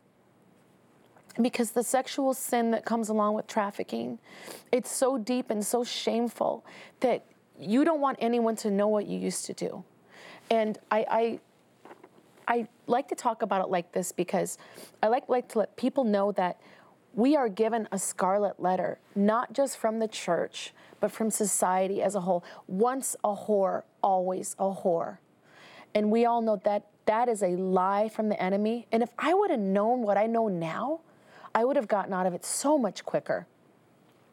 Because 1.41 1.73
the 1.73 1.83
sexual 1.83 2.33
sin 2.33 2.71
that 2.71 2.85
comes 2.85 3.11
along 3.11 3.35
with 3.35 3.47
trafficking, 3.47 4.19
it's 4.73 4.91
so 4.91 5.19
deep 5.19 5.51
and 5.51 5.65
so 5.65 5.85
shameful 5.85 6.65
that 7.01 7.25
you 7.59 7.85
don't 7.85 8.01
want 8.01 8.19
anyone 8.21 8.57
to 8.57 8.71
know 8.71 8.89
what 8.89 9.07
you 9.07 9.19
used 9.19 9.45
to 9.47 9.53
do. 9.53 9.85
And 10.51 10.79
I, 10.91 11.41
I 12.49 12.69
like 12.87 13.09
to 13.09 13.15
talk 13.15 13.43
about 13.43 13.63
it 13.63 13.69
like 13.69 13.93
this 13.93 14.13
because 14.13 14.59
I 15.03 15.09
like, 15.09 15.29
like 15.29 15.49
to 15.51 15.61
let 15.61 15.77
people 15.77 16.05
know 16.05 16.33
that 16.33 16.61
we 17.15 17.35
are 17.35 17.49
given 17.49 17.89
a 17.91 17.99
scarlet 17.99 18.61
letter, 18.61 18.99
not 19.15 19.53
just 19.53 19.79
from 19.79 19.99
the 19.99 20.09
church, 20.09 20.73
but 21.01 21.11
from 21.11 21.31
society 21.31 22.03
as 22.03 22.15
a 22.15 22.21
whole. 22.21 22.45
Once 22.67 23.17
a 23.25 23.35
whore, 23.35 23.83
always 24.03 24.55
a 24.59 24.71
whore. 24.71 25.19
And 25.95 26.11
we 26.11 26.27
all 26.27 26.43
know 26.43 26.61
that 26.65 26.87
that 27.07 27.29
is 27.29 27.43
a 27.43 27.57
lie 27.57 28.09
from 28.09 28.29
the 28.29 28.41
enemy. 28.41 28.87
And 28.93 29.03
if 29.03 29.11
I 29.19 29.33
would 29.33 29.51
have 29.51 29.61
known 29.61 30.03
what 30.03 30.19
I 30.19 30.27
know 30.27 30.49
now, 30.49 31.01
I 31.55 31.65
would 31.65 31.77
have 31.77 31.89
gotten 31.89 32.13
out 32.13 32.27
of 32.27 32.35
it 32.35 32.45
so 32.45 32.77
much 32.77 33.05
quicker. 33.05 33.47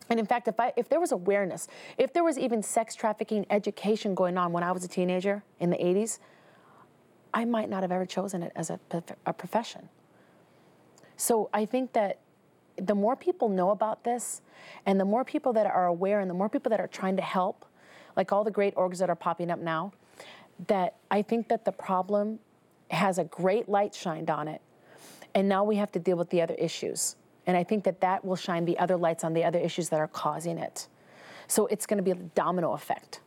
And 0.09 0.19
in 0.19 0.25
fact, 0.25 0.49
if, 0.49 0.59
I, 0.59 0.73
if 0.75 0.89
there 0.89 0.99
was 0.99 1.13
awareness, 1.13 1.69
if 1.97 2.11
there 2.11 2.23
was 2.23 2.37
even 2.37 2.61
sex 2.61 2.95
trafficking 2.95 3.45
education 3.49 4.13
going 4.13 4.37
on 4.37 4.51
when 4.51 4.63
I 4.63 4.73
was 4.73 4.83
a 4.83 4.89
teenager 4.89 5.43
in 5.59 5.69
the 5.69 5.77
80s, 5.77 6.19
I 7.33 7.45
might 7.45 7.69
not 7.69 7.81
have 7.81 7.91
ever 7.91 8.05
chosen 8.05 8.43
it 8.43 8.51
as 8.55 8.69
a, 8.69 8.79
a 9.25 9.33
profession. 9.33 9.89
So 11.17 11.49
I 11.53 11.65
think 11.65 11.93
that 11.93 12.19
the 12.77 12.95
more 12.95 13.15
people 13.15 13.49
know 13.49 13.71
about 13.71 14.03
this, 14.03 14.41
and 14.85 14.99
the 14.99 15.05
more 15.05 15.23
people 15.23 15.53
that 15.53 15.65
are 15.65 15.85
aware, 15.85 16.19
and 16.19 16.29
the 16.29 16.33
more 16.33 16.49
people 16.49 16.69
that 16.71 16.79
are 16.79 16.87
trying 16.87 17.15
to 17.17 17.21
help, 17.21 17.65
like 18.15 18.31
all 18.31 18.43
the 18.43 18.51
great 18.51 18.75
orgs 18.75 18.97
that 18.97 19.09
are 19.09 19.15
popping 19.15 19.51
up 19.51 19.59
now, 19.59 19.93
that 20.67 20.95
I 21.11 21.21
think 21.21 21.49
that 21.49 21.65
the 21.65 21.71
problem 21.71 22.39
has 22.89 23.17
a 23.17 23.23
great 23.23 23.69
light 23.69 23.93
shined 23.93 24.29
on 24.29 24.47
it, 24.47 24.61
and 25.35 25.47
now 25.47 25.63
we 25.63 25.75
have 25.77 25.91
to 25.93 25.99
deal 25.99 26.17
with 26.17 26.29
the 26.29 26.41
other 26.41 26.55
issues. 26.55 27.15
And 27.45 27.57
I 27.57 27.63
think 27.63 27.83
that 27.83 28.01
that 28.01 28.23
will 28.23 28.35
shine 28.35 28.65
the 28.65 28.77
other 28.79 28.95
lights 28.95 29.23
on 29.23 29.33
the 29.33 29.43
other 29.43 29.59
issues 29.59 29.89
that 29.89 29.99
are 29.99 30.07
causing 30.07 30.57
it. 30.57 30.87
So 31.47 31.67
it's 31.67 31.85
going 31.85 31.97
to 31.97 32.03
be 32.03 32.11
a 32.11 32.15
domino 32.15 32.73
effect. 32.73 33.19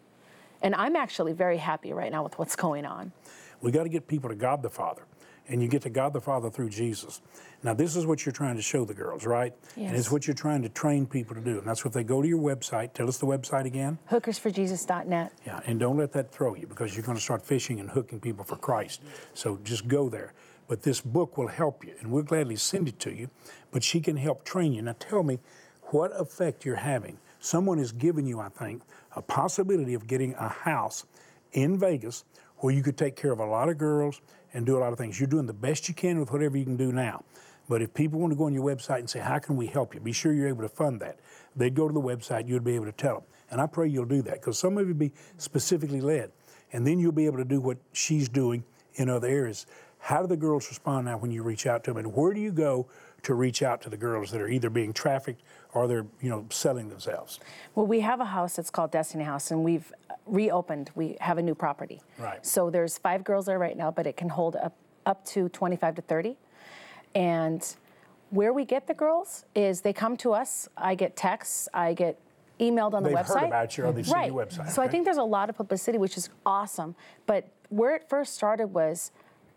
And 0.62 0.74
I'm 0.74 0.96
actually 0.96 1.34
very 1.34 1.58
happy 1.58 1.92
right 1.92 2.10
now 2.10 2.22
with 2.22 2.38
what's 2.38 2.56
going 2.56 2.86
on. 2.86 3.12
We 3.60 3.70
got 3.70 3.84
to 3.84 3.88
get 3.88 4.06
people 4.06 4.30
to 4.30 4.36
God 4.36 4.62
the 4.62 4.70
Father. 4.70 5.02
And 5.48 5.62
you 5.62 5.68
get 5.68 5.82
to 5.82 5.90
God 5.90 6.12
the 6.12 6.20
Father 6.20 6.50
through 6.50 6.70
Jesus. 6.70 7.22
Now, 7.62 7.72
this 7.72 7.94
is 7.94 8.04
what 8.04 8.26
you're 8.26 8.32
trying 8.32 8.56
to 8.56 8.62
show 8.62 8.84
the 8.84 8.94
girls, 8.94 9.24
right? 9.24 9.54
And 9.76 9.96
it's 9.96 10.10
what 10.10 10.26
you're 10.26 10.34
trying 10.34 10.62
to 10.62 10.68
train 10.68 11.06
people 11.06 11.36
to 11.36 11.40
do. 11.40 11.58
And 11.58 11.66
that's 11.66 11.84
what 11.84 11.94
they 11.94 12.02
go 12.02 12.20
to 12.20 12.26
your 12.26 12.40
website. 12.40 12.94
Tell 12.94 13.08
us 13.08 13.18
the 13.18 13.26
website 13.26 13.64
again. 13.64 13.96
Hookersforjesus.net. 14.10 15.32
Yeah, 15.46 15.60
and 15.66 15.78
don't 15.78 15.96
let 15.96 16.10
that 16.14 16.32
throw 16.32 16.56
you 16.56 16.66
because 16.66 16.96
you're 16.96 17.04
going 17.04 17.16
to 17.16 17.22
start 17.22 17.42
fishing 17.46 17.78
and 17.78 17.88
hooking 17.88 18.18
people 18.18 18.44
for 18.44 18.56
Christ. 18.56 19.02
So 19.34 19.60
just 19.62 19.86
go 19.86 20.08
there. 20.08 20.32
But 20.66 20.82
this 20.82 21.00
book 21.00 21.38
will 21.38 21.46
help 21.46 21.84
you, 21.84 21.94
and 22.00 22.10
we'll 22.10 22.24
gladly 22.24 22.56
send 22.56 22.88
it 22.88 22.98
to 23.00 23.14
you. 23.14 23.30
But 23.70 23.84
she 23.84 24.00
can 24.00 24.16
help 24.16 24.44
train 24.44 24.72
you. 24.72 24.82
Now 24.82 24.96
tell 24.98 25.22
me 25.22 25.38
what 25.90 26.10
effect 26.20 26.64
you're 26.64 26.74
having. 26.74 27.18
Someone 27.38 27.78
has 27.78 27.92
given 27.92 28.26
you, 28.26 28.40
I 28.40 28.48
think, 28.48 28.82
a 29.14 29.22
possibility 29.22 29.94
of 29.94 30.08
getting 30.08 30.34
a 30.34 30.48
house 30.48 31.06
in 31.52 31.78
Vegas 31.78 32.24
where 32.58 32.74
you 32.74 32.82
could 32.82 32.96
take 32.96 33.16
care 33.16 33.32
of 33.32 33.40
a 33.40 33.44
lot 33.44 33.68
of 33.68 33.78
girls 33.78 34.20
and 34.52 34.64
do 34.64 34.76
a 34.76 34.80
lot 34.80 34.92
of 34.92 34.98
things. 34.98 35.20
You're 35.20 35.28
doing 35.28 35.46
the 35.46 35.52
best 35.52 35.88
you 35.88 35.94
can 35.94 36.18
with 36.18 36.30
whatever 36.30 36.56
you 36.56 36.64
can 36.64 36.76
do 36.76 36.92
now. 36.92 37.24
But 37.68 37.82
if 37.82 37.92
people 37.94 38.20
want 38.20 38.32
to 38.32 38.36
go 38.36 38.44
on 38.44 38.54
your 38.54 38.64
website 38.64 39.00
and 39.00 39.10
say, 39.10 39.18
How 39.18 39.38
can 39.38 39.56
we 39.56 39.66
help 39.66 39.94
you? 39.94 40.00
Be 40.00 40.12
sure 40.12 40.32
you're 40.32 40.48
able 40.48 40.62
to 40.62 40.68
fund 40.68 41.00
that. 41.00 41.18
They'd 41.56 41.74
go 41.74 41.88
to 41.88 41.94
the 41.94 42.00
website, 42.00 42.48
you'd 42.48 42.64
be 42.64 42.74
able 42.74 42.86
to 42.86 42.92
tell 42.92 43.14
them. 43.14 43.24
And 43.50 43.60
I 43.60 43.66
pray 43.66 43.88
you'll 43.88 44.04
do 44.04 44.22
that 44.22 44.34
because 44.34 44.58
some 44.58 44.78
of 44.78 44.88
you 44.88 44.94
be 44.94 45.12
specifically 45.38 46.00
led. 46.00 46.32
And 46.72 46.86
then 46.86 46.98
you'll 46.98 47.12
be 47.12 47.26
able 47.26 47.38
to 47.38 47.44
do 47.44 47.60
what 47.60 47.78
she's 47.92 48.28
doing 48.28 48.64
in 48.94 49.08
other 49.08 49.28
areas. 49.28 49.66
How 49.98 50.20
do 50.20 50.28
the 50.28 50.36
girls 50.36 50.68
respond 50.68 51.06
now 51.06 51.18
when 51.18 51.30
you 51.30 51.42
reach 51.42 51.66
out 51.66 51.84
to 51.84 51.90
them, 51.90 51.98
and 51.98 52.14
where 52.14 52.32
do 52.32 52.40
you 52.40 52.52
go 52.52 52.86
to 53.26 53.34
reach 53.34 53.60
out 53.60 53.82
to 53.82 53.90
the 53.90 53.96
girls 53.96 54.30
that 54.30 54.40
are 54.40 54.48
either 54.48 54.70
being 54.70 54.92
trafficked 54.92 55.42
or 55.74 55.88
they're 55.88 56.06
you 56.20 56.30
know 56.30 56.46
selling 56.50 56.88
themselves? 56.88 57.40
Well, 57.74 57.86
we 57.86 58.00
have 58.00 58.20
a 58.20 58.24
house 58.24 58.54
that's 58.54 58.70
called 58.70 58.92
Destiny 58.92 59.24
House, 59.24 59.50
and 59.50 59.64
we've 59.64 59.92
reopened. 60.26 60.90
We 60.94 61.16
have 61.20 61.36
a 61.36 61.42
new 61.42 61.54
property. 61.54 62.00
Right. 62.18 62.44
So 62.46 62.70
there's 62.70 62.98
five 62.98 63.24
girls 63.24 63.46
there 63.46 63.58
right 63.58 63.76
now, 63.76 63.90
but 63.90 64.06
it 64.06 64.16
can 64.16 64.28
hold 64.28 64.54
up 64.54 64.76
up 65.06 65.24
to 65.24 65.48
25 65.48 65.96
to 65.96 66.02
30. 66.02 66.36
And 67.14 67.76
where 68.30 68.52
we 68.52 68.64
get 68.64 68.86
the 68.86 68.94
girls 68.94 69.44
is 69.54 69.80
they 69.80 69.92
come 69.92 70.16
to 70.18 70.32
us. 70.32 70.68
I 70.76 70.94
get 70.94 71.16
texts. 71.16 71.68
I 71.74 71.94
get 71.94 72.20
emailed 72.60 72.94
on 72.94 73.02
the 73.02 73.10
They've 73.10 73.18
website. 73.18 73.40
heard 73.40 73.46
about 73.46 73.78
you 73.78 73.84
or 73.84 73.92
they've 73.92 74.08
right. 74.08 74.32
website, 74.32 74.70
So 74.70 74.82
I 74.82 74.88
think 74.88 75.04
there's 75.04 75.16
a 75.16 75.22
lot 75.22 75.48
of 75.50 75.56
publicity, 75.56 75.98
which 75.98 76.16
is 76.16 76.28
awesome. 76.44 76.94
But 77.26 77.48
where 77.70 77.94
it 77.94 78.08
first 78.08 78.34
started 78.34 78.68
was 78.68 79.10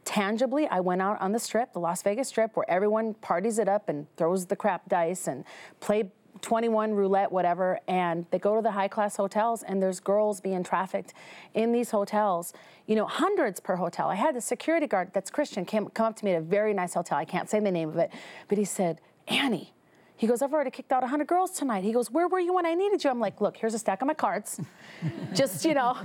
tangibly. 0.10 0.68
I 0.68 0.80
went 0.80 1.04
out 1.04 1.22
on 1.22 1.34
the 1.34 1.40
strip, 1.40 1.72
the 1.72 1.80
Las 1.80 2.02
Vegas 2.02 2.30
strip, 2.30 2.58
where 2.58 2.68
everyone 2.68 3.14
parties 3.14 3.60
it 3.60 3.70
up 3.70 3.90
and 3.90 4.08
throws 4.18 4.48
the 4.48 4.56
crap 4.56 4.90
dice 4.90 5.28
and 5.28 5.46
play 5.82 6.10
21 6.42 6.96
roulette, 6.96 7.32
whatever. 7.32 7.80
And 7.88 8.26
they 8.32 8.40
go 8.40 8.56
to 8.56 8.62
the 8.64 8.72
high 8.72 8.88
class 8.88 9.18
hotels, 9.18 9.62
and 9.62 9.80
there's 9.84 10.00
girls 10.00 10.42
being 10.42 10.64
trafficked 10.64 11.14
in 11.54 11.72
these 11.72 11.92
hotels. 11.92 12.54
You 12.88 12.96
know, 12.96 13.06
hundreds 13.06 13.60
per 13.60 13.76
hotel. 13.76 14.10
I 14.10 14.16
had 14.16 14.36
the 14.36 14.42
security 14.42 14.88
guard 14.88 15.12
that's 15.14 15.30
Christian 15.30 15.64
came 15.64 15.88
come 15.90 16.08
up 16.08 16.16
to 16.16 16.26
me 16.26 16.32
at 16.32 16.40
a 16.40 16.42
very 16.42 16.74
nice 16.74 16.96
hotel. 16.96 17.20
I 17.20 17.26
can't 17.26 17.48
say 17.48 17.60
the 17.60 17.70
name 17.70 17.90
of 17.90 17.98
it, 17.98 18.12
but 18.48 18.58
he 18.58 18.66
said, 18.66 19.02
Annie. 19.28 19.74
He 20.20 20.28
goes, 20.28 20.42
I've 20.42 20.54
already 20.54 20.70
kicked 20.70 20.92
out 20.92 21.02
100 21.02 21.28
girls 21.28 21.52
tonight. 21.52 21.86
He 21.86 21.94
goes, 21.94 22.12
Where 22.12 22.28
were 22.28 22.42
you 22.42 22.54
when 22.54 22.66
I 22.66 22.74
needed 22.74 23.02
you? 23.06 23.10
I'm 23.10 23.22
like, 23.22 23.40
Look, 23.40 23.56
here's 23.56 23.74
a 23.74 23.80
stack 23.80 24.02
of 24.02 24.08
my 24.08 24.14
cards. 24.14 24.60
just, 25.34 25.64
you 25.64 25.74
know, 25.74 25.96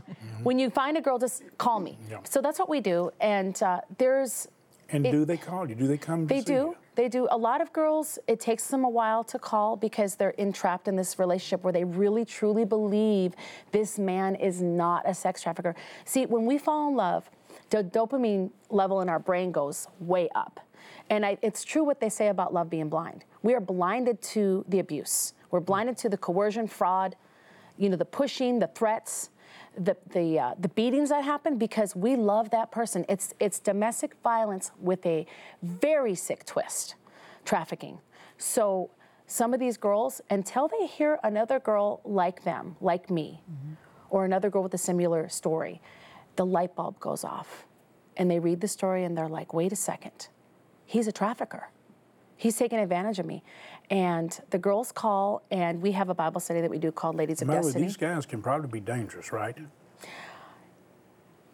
when 0.45 0.57
you 0.57 0.71
find 0.71 0.97
a 0.97 1.01
girl, 1.01 1.19
just 1.19 1.43
call 1.59 1.81
me. 1.81 1.99
Yeah. 2.09 2.19
So 2.23 2.41
that's 2.41 2.61
what 2.61 2.69
we 2.69 2.81
do. 2.81 3.11
And 3.21 3.61
uh, 3.61 3.81
there's, 3.99 4.47
And 4.89 5.05
It- 5.05 5.11
do 5.11 5.25
they 5.25 5.37
call 5.37 5.69
you? 5.69 5.75
Do 5.75 5.89
they 5.89 5.99
come? 5.99 6.29
to 6.29 6.33
they 6.33 6.39
see 6.43 6.45
do. 6.47 6.53
you? 6.53 6.77
They 6.95 7.09
do. 7.09 7.27
A 7.33 7.37
lot 7.37 7.61
of 7.61 7.73
girls, 7.73 8.21
it 8.29 8.39
takes 8.39 8.69
them 8.69 8.85
a 8.85 8.89
while 8.89 9.25
to 9.25 9.37
call 9.37 9.75
because 9.75 10.15
they're 10.15 10.31
entrapped 10.39 10.87
in 10.87 10.95
this 10.95 11.19
relationship 11.19 11.65
where 11.65 11.73
they 11.73 11.83
really 11.83 12.25
truly 12.25 12.65
believe 12.65 13.35
this 13.73 13.99
man 13.99 14.37
is 14.37 14.63
not 14.63 15.03
a 15.05 15.13
sex 15.13 15.43
trafficker. 15.43 15.75
See, 16.05 16.25
when 16.27 16.47
we 16.47 16.57
fall 16.57 16.89
in 16.89 16.95
love, 16.95 17.29
the 17.71 17.83
dopamine 17.83 18.51
level 18.71 19.01
in 19.01 19.09
our 19.09 19.19
brain 19.19 19.51
goes 19.51 19.89
way 19.99 20.29
up. 20.37 20.61
And 21.11 21.25
I, 21.25 21.39
it's 21.43 21.65
true 21.65 21.85
what 21.85 22.01
they 22.01 22.09
say 22.09 22.29
about 22.29 22.55
love 22.55 22.71
being 22.71 22.89
blind. 22.89 23.25
We 23.43 23.55
are 23.55 23.61
blinded 23.61 24.23
to 24.23 24.65
the 24.69 24.79
abuse. 24.79 25.35
We're 25.51 25.61
blinded 25.61 25.97
to 25.99 26.09
the 26.09 26.17
coercion, 26.17 26.67
fraud, 26.67 27.17
you 27.77 27.89
know, 27.89 27.97
the 27.97 28.05
pushing, 28.05 28.59
the 28.59 28.69
threats, 28.69 29.31
the 29.77 29.97
the 30.13 30.39
uh, 30.39 30.55
the 30.59 30.69
beatings 30.69 31.11
that 31.11 31.25
happen 31.25 31.59
because 31.59 31.95
we 31.97 32.17
love 32.17 32.51
that 32.51 32.71
person. 32.71 33.05
It's 33.09 33.35
it's 33.41 33.59
domestic 33.59 34.17
violence 34.23 34.71
with 34.81 35.05
a 35.05 35.27
very 35.63 36.15
sick 36.15 36.47
twist, 36.47 36.95
trafficking. 37.45 37.99
So 38.39 38.91
some 39.27 39.55
of 39.55 39.61
these 39.61 39.77
girls, 39.77 40.21
until 40.31 40.69
they 40.69 40.87
hear 40.87 41.19
another 41.25 41.59
girl 41.59 42.01
like 42.05 42.45
them, 42.45 42.77
like 42.81 43.11
me, 43.11 43.43
or 44.11 44.25
another 44.25 44.51
girl 44.51 44.63
with 44.63 44.75
a 44.75 44.79
similar 44.79 45.29
story, 45.29 45.81
the 46.37 46.47
light 46.47 46.75
bulb 46.77 47.01
goes 47.01 47.25
off, 47.25 47.65
and 48.17 48.31
they 48.31 48.39
read 48.39 48.61
the 48.61 48.69
story 48.69 49.05
and 49.05 49.17
they're 49.17 49.29
like, 49.29 49.55
wait 49.55 49.73
a 49.73 49.77
second, 49.77 50.29
he's 50.87 51.07
a 51.07 51.13
trafficker 51.13 51.69
he's 52.37 52.57
taking 52.57 52.79
advantage 52.79 53.19
of 53.19 53.27
me. 53.27 53.43
And 53.91 54.39
the 54.51 54.59
girls 54.59 54.93
call, 54.93 55.43
and 55.51 55.81
we 55.83 55.93
have 55.93 56.09
a 56.09 56.15
Bible 56.15 56.41
study 56.41 56.61
that 56.61 56.71
we 56.71 56.79
do 56.79 56.91
called 56.93 57.17
Ladies 57.17 57.43
of 57.43 57.49
Mother, 57.49 57.63
Destiny. 57.63 57.85
these 57.85 57.97
guys 57.97 58.27
can 58.27 58.43
probably 58.43 58.69
be 58.69 58.81
dangerous, 58.81 59.33
right? 59.33 59.57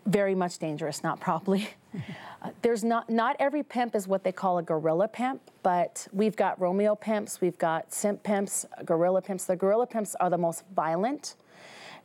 Very 0.07 0.35
much 0.35 0.59
dangerous, 0.59 1.03
not 1.03 1.21
probably. 1.21 1.69
Uh, 2.43 2.49
there's 2.63 2.83
not 2.83 3.11
not 3.11 3.37
every 3.39 3.63
pimp 3.63 3.95
is 3.95 4.09
what 4.09 4.25
they 4.25 4.33
call 4.33 4.57
a 4.57 4.63
gorilla 4.63 5.07
pimp, 5.07 5.43
but 5.63 6.09
we've 6.11 6.37
got 6.37 6.59
Romeo 6.59 6.95
pimps, 6.95 7.39
we've 7.43 7.59
got 7.59 7.93
simp 7.93 8.23
pimps, 8.23 8.65
gorilla 8.87 9.21
pimps. 9.21 9.45
The 9.45 9.57
gorilla 9.57 9.87
pimps 9.87 10.15
are 10.21 10.31
the 10.31 10.39
most 10.39 10.65
violent, 10.75 11.35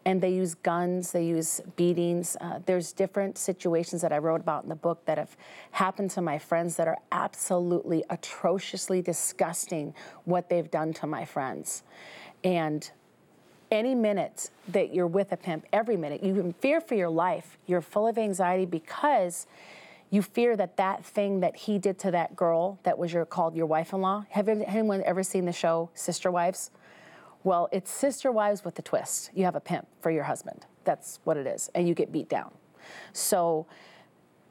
and 0.05 0.21
they 0.21 0.29
use 0.29 0.53
guns, 0.53 1.11
they 1.11 1.25
use 1.25 1.61
beatings. 1.75 2.37
Uh, 2.39 2.59
there's 2.65 2.93
different 2.93 3.37
situations 3.37 4.01
that 4.03 4.13
I 4.13 4.19
wrote 4.19 4.41
about 4.41 4.63
in 4.63 4.69
the 4.69 4.75
book 4.75 5.03
that 5.05 5.17
have 5.17 5.35
happened 5.71 6.11
to 6.11 6.21
my 6.21 6.37
friends 6.37 6.75
that 6.75 6.87
are 6.87 6.97
absolutely 7.11 8.03
atrociously 8.09 9.01
disgusting 9.01 9.95
what 10.25 10.47
they've 10.47 10.69
done 10.69 10.93
to 10.93 11.07
my 11.07 11.25
friends. 11.25 11.83
And 12.43 12.89
any 13.71 13.95
minute 13.95 14.51
that 14.67 14.93
you're 14.93 15.07
with 15.07 15.31
a 15.31 15.37
pimp, 15.37 15.65
every 15.73 15.97
minute, 15.97 16.23
you 16.23 16.39
in 16.39 16.53
fear 16.53 16.79
for 16.79 16.93
your 16.93 17.09
life. 17.09 17.57
You're 17.65 17.81
full 17.81 18.07
of 18.07 18.17
anxiety 18.17 18.65
because 18.65 19.47
you 20.11 20.21
fear 20.21 20.55
that 20.55 20.77
that 20.77 21.03
thing 21.03 21.39
that 21.39 21.55
he 21.55 21.79
did 21.79 21.97
to 21.99 22.11
that 22.11 22.35
girl 22.35 22.77
that 22.83 22.97
was 22.97 23.11
your 23.11 23.25
called 23.25 23.55
your 23.55 23.65
wife-in-law. 23.65 24.25
Have 24.29 24.47
anyone 24.47 25.01
ever 25.03 25.23
seen 25.23 25.45
the 25.45 25.51
show 25.51 25.89
Sister 25.95 26.29
Wives? 26.29 26.69
Well, 27.45 27.69
it's 27.71 27.91
Sister 27.91 28.31
Wives 28.31 28.65
with 28.65 28.79
a 28.79 28.81
twist. 28.81 29.29
You 29.35 29.45
have 29.45 29.55
a 29.55 29.59
pimp 29.59 29.87
for 30.01 30.09
your 30.09 30.23
husband. 30.23 30.65
That's 30.83 31.19
what 31.25 31.37
it 31.37 31.45
is, 31.45 31.69
and 31.75 31.87
you 31.87 31.93
get 31.93 32.11
beat 32.11 32.27
down. 32.27 32.51
So 33.13 33.67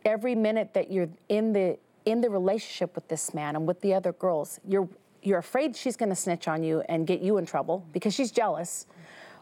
every 0.05 0.37
minute 0.37 0.75
that 0.75 0.93
you're 0.93 1.09
in 1.29 1.53
the 1.53 1.77
in 2.05 2.21
the 2.21 2.31
relationship 2.31 2.95
with 2.95 3.09
this 3.09 3.35
man 3.35 3.57
and 3.57 3.67
with 3.67 3.81
the 3.81 3.95
other 3.95 4.13
girls, 4.13 4.61
you're 4.65 4.89
you're 5.23 5.41
afraid 5.41 5.75
she's 5.75 5.97
going 5.97 6.11
to 6.11 6.15
snitch 6.15 6.47
on 6.47 6.63
you 6.63 6.85
and 6.89 7.05
get 7.05 7.21
you 7.21 7.37
in 7.39 7.47
trouble 7.47 7.85
because 7.93 8.15
she's 8.15 8.31
jealous, 8.31 8.87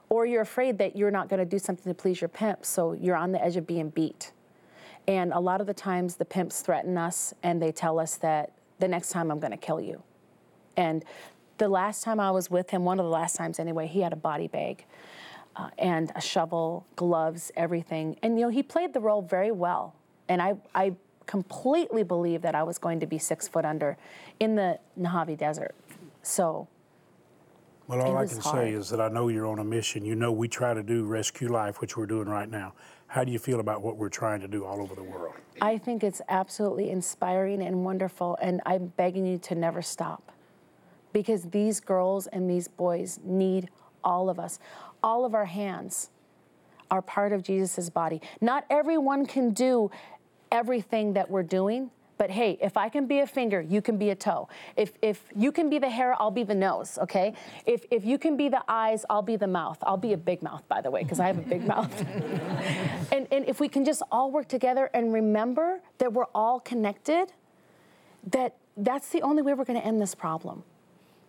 or 0.08 0.24
you're 0.24 0.40
afraid 0.40 0.78
that 0.78 0.96
you're 0.96 1.10
not 1.10 1.28
going 1.28 1.38
to 1.38 1.44
do 1.44 1.58
something 1.58 1.92
to 1.92 1.94
please 1.94 2.22
your 2.22 2.28
pimp, 2.28 2.64
so 2.64 2.94
you're 2.94 3.16
on 3.16 3.32
the 3.32 3.44
edge 3.44 3.58
of 3.58 3.66
being 3.66 3.90
beat. 3.90 4.32
And 5.06 5.30
a 5.30 5.40
lot 5.40 5.60
of 5.60 5.66
the 5.66 5.74
times 5.74 6.16
the 6.16 6.24
pimps 6.24 6.62
threaten 6.62 6.96
us 6.96 7.34
and 7.42 7.60
they 7.60 7.70
tell 7.70 7.98
us 7.98 8.16
that 8.16 8.52
the 8.78 8.88
next 8.88 9.10
time 9.10 9.30
I'm 9.30 9.40
going 9.40 9.50
to 9.50 9.58
kill 9.58 9.80
you. 9.80 10.02
And 10.76 11.04
the 11.62 11.68
last 11.68 12.02
time 12.02 12.18
I 12.18 12.32
was 12.32 12.50
with 12.50 12.70
him, 12.70 12.84
one 12.84 12.98
of 12.98 13.04
the 13.04 13.10
last 13.10 13.36
times 13.36 13.60
anyway, 13.60 13.86
he 13.86 14.00
had 14.00 14.12
a 14.12 14.16
body 14.16 14.48
bag 14.48 14.84
uh, 15.54 15.70
and 15.78 16.10
a 16.16 16.20
shovel, 16.20 16.84
gloves, 16.96 17.52
everything. 17.54 18.16
And 18.20 18.36
you 18.36 18.46
know, 18.46 18.50
he 18.50 18.64
played 18.64 18.92
the 18.92 18.98
role 18.98 19.22
very 19.22 19.52
well. 19.52 19.94
And 20.28 20.42
I, 20.42 20.54
I 20.74 20.96
completely 21.26 22.02
believed 22.02 22.42
that 22.42 22.56
I 22.56 22.64
was 22.64 22.78
going 22.78 22.98
to 22.98 23.06
be 23.06 23.16
six 23.16 23.46
foot 23.46 23.64
under 23.64 23.96
in 24.40 24.56
the 24.56 24.80
Mojave 24.96 25.36
Desert. 25.36 25.76
So 26.22 26.66
Well, 27.86 28.00
all 28.00 28.16
I 28.16 28.26
can 28.26 28.38
hard. 28.38 28.56
say 28.56 28.72
is 28.72 28.88
that 28.90 29.00
I 29.00 29.08
know 29.08 29.28
you're 29.28 29.46
on 29.46 29.60
a 29.60 29.64
mission. 29.64 30.04
You 30.04 30.16
know 30.16 30.32
we 30.32 30.48
try 30.48 30.74
to 30.74 30.82
do 30.82 31.04
Rescue 31.04 31.46
Life, 31.46 31.80
which 31.80 31.96
we're 31.96 32.06
doing 32.06 32.28
right 32.28 32.50
now. 32.50 32.72
How 33.06 33.22
do 33.22 33.30
you 33.30 33.38
feel 33.38 33.60
about 33.60 33.82
what 33.82 33.96
we're 33.98 34.08
trying 34.08 34.40
to 34.40 34.48
do 34.48 34.64
all 34.64 34.80
over 34.82 34.96
the 34.96 35.04
world? 35.04 35.34
I 35.60 35.78
think 35.78 36.02
it's 36.02 36.20
absolutely 36.28 36.90
inspiring 36.90 37.62
and 37.62 37.84
wonderful, 37.84 38.36
and 38.42 38.60
I'm 38.66 38.86
begging 38.96 39.26
you 39.26 39.38
to 39.38 39.54
never 39.54 39.80
stop. 39.80 40.32
Because 41.12 41.44
these 41.44 41.80
girls 41.80 42.26
and 42.26 42.48
these 42.48 42.68
boys 42.68 43.20
need 43.24 43.68
all 44.02 44.30
of 44.30 44.38
us. 44.38 44.58
All 45.02 45.24
of 45.24 45.34
our 45.34 45.44
hands 45.44 46.10
are 46.90 47.02
part 47.02 47.32
of 47.32 47.42
Jesus' 47.42 47.90
body. 47.90 48.20
Not 48.40 48.64
everyone 48.70 49.26
can 49.26 49.50
do 49.50 49.90
everything 50.50 51.14
that 51.14 51.30
we're 51.30 51.42
doing, 51.42 51.90
but 52.18 52.30
hey, 52.30 52.56
if 52.60 52.76
I 52.76 52.88
can 52.88 53.06
be 53.06 53.20
a 53.20 53.26
finger, 53.26 53.60
you 53.60 53.82
can 53.82 53.96
be 53.96 54.10
a 54.10 54.14
toe. 54.14 54.48
If, 54.76 54.92
if 55.02 55.24
you 55.34 55.50
can 55.50 55.68
be 55.68 55.80
the 55.80 55.88
hair, 55.90 56.14
I'll 56.20 56.30
be 56.30 56.44
the 56.44 56.54
nose, 56.54 56.98
okay? 57.02 57.34
If, 57.66 57.84
if 57.90 58.04
you 58.04 58.18
can 58.18 58.36
be 58.36 58.48
the 58.48 58.62
eyes, 58.68 59.04
I'll 59.10 59.22
be 59.22 59.34
the 59.34 59.48
mouth. 59.48 59.78
I'll 59.82 59.96
be 59.96 60.12
a 60.12 60.16
big 60.16 60.42
mouth, 60.42 60.62
by 60.68 60.80
the 60.80 60.90
way, 60.90 61.02
because 61.02 61.18
I 61.18 61.26
have 61.26 61.38
a 61.38 61.42
big 61.42 61.66
mouth. 61.66 61.92
and, 63.12 63.26
and 63.32 63.48
if 63.48 63.58
we 63.58 63.68
can 63.68 63.84
just 63.84 64.02
all 64.12 64.30
work 64.30 64.46
together 64.46 64.88
and 64.94 65.12
remember 65.12 65.80
that 65.98 66.12
we're 66.12 66.30
all 66.34 66.60
connected, 66.60 67.32
that 68.30 68.54
that's 68.76 69.08
the 69.08 69.22
only 69.22 69.42
way 69.42 69.54
we're 69.54 69.64
to 69.64 69.84
end 69.84 70.00
this 70.00 70.14
problem. 70.14 70.62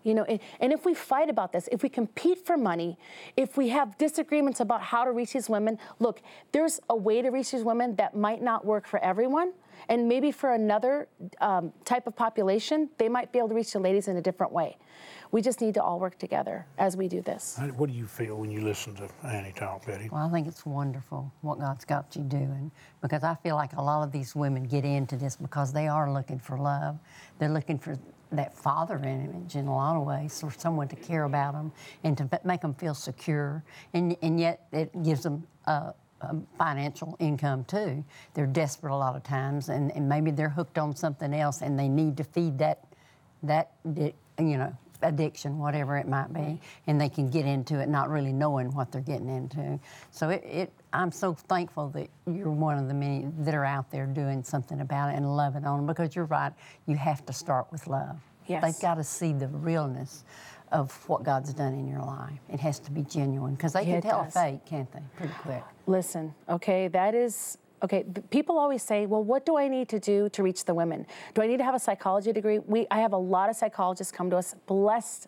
You 0.04 0.14
know, 0.14 0.24
and, 0.24 0.40
and 0.60 0.74
if 0.74 0.86
we 0.86 0.94
fight 0.94 1.30
about 1.30 1.52
this, 1.52 1.70
if 1.72 1.84
we 1.84 1.90
compete 1.90 2.46
for 2.46 2.58
money, 2.58 2.98
if 3.38 3.58
we 3.58 3.70
have 3.70 3.98
disagreements 3.98 4.60
about 4.60 4.82
how 4.82 5.06
to 5.06 5.12
reach 5.12 5.34
these 5.34 5.50
women, 5.50 5.80
look, 6.00 6.22
there's 6.52 6.80
a 6.90 6.96
way 6.96 7.22
to 7.22 7.30
reach 7.30 7.52
these 7.52 7.64
women 7.64 7.96
that 7.96 8.16
might 8.16 8.42
not 8.42 8.66
work 8.66 8.88
for 8.88 9.04
everyone. 9.04 9.54
And 9.90 10.08
maybe 10.08 10.32
for 10.32 10.54
another 10.54 11.08
um, 11.42 11.74
type 11.84 12.08
of 12.08 12.16
population, 12.16 12.90
they 12.98 13.10
might 13.10 13.32
be 13.32 13.40
able 13.40 13.50
to 13.50 13.56
reach 13.56 13.74
the 13.74 13.80
ladies 13.80 14.08
in 14.08 14.18
a 14.18 14.22
different 14.22 14.54
way. 14.54 14.78
We 15.32 15.42
just 15.42 15.62
need 15.62 15.74
to 15.74 15.84
all 15.84 16.00
work 16.00 16.20
together 16.20 16.68
as 16.78 16.96
we 16.96 17.08
do 17.08 17.22
this. 17.22 17.60
What 17.76 17.90
do 17.90 17.96
you 17.96 18.06
feel 18.06 18.38
when 18.38 18.52
you 18.52 18.62
listen 18.62 18.96
to 18.98 19.10
Annie 19.24 19.52
talk, 19.52 19.86
Betty? 19.86 20.08
Well, 20.12 20.28
I 20.28 20.32
think 20.32 20.48
it's 20.48 20.64
wonderful 20.66 21.34
what 21.42 21.60
God's 21.60 21.86
got 21.86 22.16
you 22.16 22.22
doing 22.22 22.72
because 23.02 23.24
I 23.24 23.34
feel 23.36 23.56
like 23.56 23.74
a 23.74 23.82
lot 23.82 24.04
of 24.04 24.12
these 24.12 24.36
women 24.36 24.64
get 24.64 24.86
into 24.86 25.18
this 25.18 25.36
because 25.36 25.74
they 25.74 25.88
are 25.88 26.14
looking 26.14 26.38
for 26.38 26.58
love. 26.58 27.00
They're 27.40 27.50
looking 27.50 27.80
for 27.80 27.98
that 28.36 28.54
father 28.54 28.98
image 28.98 29.56
in 29.56 29.68
a 29.68 29.76
lot 29.76 29.96
of 29.96 30.04
ways, 30.04 30.40
for 30.40 30.52
someone 30.52 30.88
to 30.90 30.96
care 30.96 31.24
about 31.24 31.54
them 31.54 31.72
and 32.04 32.18
to 32.18 32.30
make 32.44 32.62
them 32.62 32.74
feel 32.74 32.94
secure. 32.94 33.64
And, 33.94 34.16
and 34.22 34.40
yet 34.40 34.68
it 34.72 35.04
gives 35.04 35.24
them 35.24 35.48
a, 35.66 35.94
financial 36.58 37.18
income 37.20 37.66
too. 37.66 38.04
They're 38.34 38.46
desperate 38.46 38.94
a 38.94 38.96
lot 38.96 39.16
of 39.16 39.24
times 39.24 39.68
and, 39.68 39.92
and 39.96 40.08
maybe 40.08 40.32
they're 40.32 40.48
hooked 40.48 40.78
on 40.78 40.96
something 40.96 41.34
else 41.34 41.62
and 41.62 41.78
they 41.78 41.90
need 41.90 42.16
to 42.16 42.24
feed 42.24 42.58
that, 42.60 42.86
that 43.44 43.72
you 44.40 44.58
know, 44.58 44.74
addiction, 45.02 45.60
whatever 45.60 45.98
it 45.98 46.08
might 46.08 46.34
be, 46.34 46.60
and 46.88 47.00
they 47.00 47.10
can 47.10 47.30
get 47.30 47.46
into 47.46 47.80
it 47.80 47.90
not 47.90 48.10
really 48.10 48.32
knowing 48.32 48.74
what 48.74 48.92
they're 48.92 49.02
getting 49.02 49.30
into. 49.30 49.80
So 50.12 50.30
it, 50.30 50.44
it 50.46 50.74
I'm 50.94 51.12
so 51.12 51.34
thankful 51.34 51.90
that 51.90 52.08
you're 52.28 52.52
one 52.52 52.78
of 52.78 52.88
the 52.88 52.94
many 52.94 53.28
that 53.40 53.56
are 53.56 53.66
out 53.66 53.90
there 53.90 54.06
doing 54.06 54.44
something 54.44 54.80
about 54.80 55.10
it 55.10 55.16
and 55.18 55.36
loving 55.36 55.66
on 55.66 55.78
them 55.78 55.88
because 55.88 56.16
you're 56.16 56.26
right. 56.26 56.54
You 56.86 56.96
have 56.98 57.26
to 57.26 57.34
start 57.34 57.72
with 57.72 57.88
love. 57.88 58.18
Yes. 58.48 58.62
They've 58.64 58.82
got 58.82 58.96
to 58.96 59.04
see 59.04 59.34
the 59.34 59.48
realness 59.48 60.24
of 60.72 60.92
what 61.10 61.24
God's 61.24 61.54
done 61.54 61.74
in 61.74 61.88
your 61.88 62.02
life. 62.02 62.40
It 62.50 62.60
has 62.60 62.80
to 62.82 62.92
be 62.92 63.04
genuine 63.04 63.56
because 63.56 63.74
they 63.74 63.84
Yeah, 63.84 64.02
can 64.02 64.10
tell 64.10 64.24
does. 64.24 64.36
a 64.36 64.40
fake, 64.40 64.66
can't 64.66 64.92
they? 64.92 65.02
Pretty 65.16 65.34
quick. 65.42 65.64
Listen, 65.88 66.34
okay, 66.50 66.88
that 66.90 67.16
is 67.16 67.58
okay. 67.84 68.04
People 68.30 68.58
always 68.58 68.82
say, 68.84 69.06
"Well, 69.06 69.24
what 69.24 69.46
do 69.46 69.58
I 69.58 69.68
need 69.68 69.88
to 69.90 70.00
do 70.00 70.30
to 70.30 70.44
reach 70.44 70.66
the 70.66 70.74
women? 70.74 71.06
Do 71.34 71.42
I 71.42 71.48
need 71.48 71.58
to 71.58 71.64
have 71.64 71.76
a 71.76 71.80
psychology 71.80 72.32
degree?" 72.34 72.60
We, 72.60 72.88
I 72.92 73.00
have 73.00 73.14
a 73.14 73.18
lot 73.18 73.50
of 73.50 73.56
psychologists 73.56 74.12
come 74.12 74.30
to 74.32 74.38
us. 74.38 74.56
Bless 74.68 75.28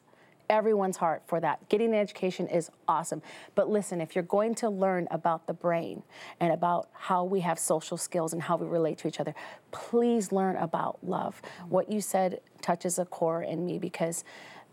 everyone's 0.50 0.98
heart 0.98 1.24
for 1.26 1.40
that. 1.40 1.68
Getting 1.70 1.90
an 1.94 2.00
education 2.00 2.48
is 2.48 2.70
awesome. 2.88 3.22
But 3.56 3.70
listen, 3.70 4.02
if 4.02 4.16
you're 4.16 4.24
going 4.24 4.56
to 4.56 4.70
learn 4.70 5.08
about 5.12 5.48
the 5.48 5.54
brain 5.54 6.04
and 6.40 6.52
about 6.52 6.90
how 6.94 7.24
we 7.24 7.42
have 7.42 7.60
social 7.60 7.98
skills 7.98 8.34
and 8.34 8.42
how 8.42 8.56
we 8.58 8.68
relate 8.68 8.98
to 9.00 9.08
each 9.08 9.20
other, 9.20 9.34
please 9.72 10.32
learn 10.32 10.56
about 10.58 11.00
love. 11.04 11.42
What 11.70 11.92
you 11.92 12.02
said 12.02 12.42
touches 12.62 13.00
a 13.00 13.06
core 13.06 13.44
in 13.44 13.66
me 13.66 13.80
because 13.80 14.24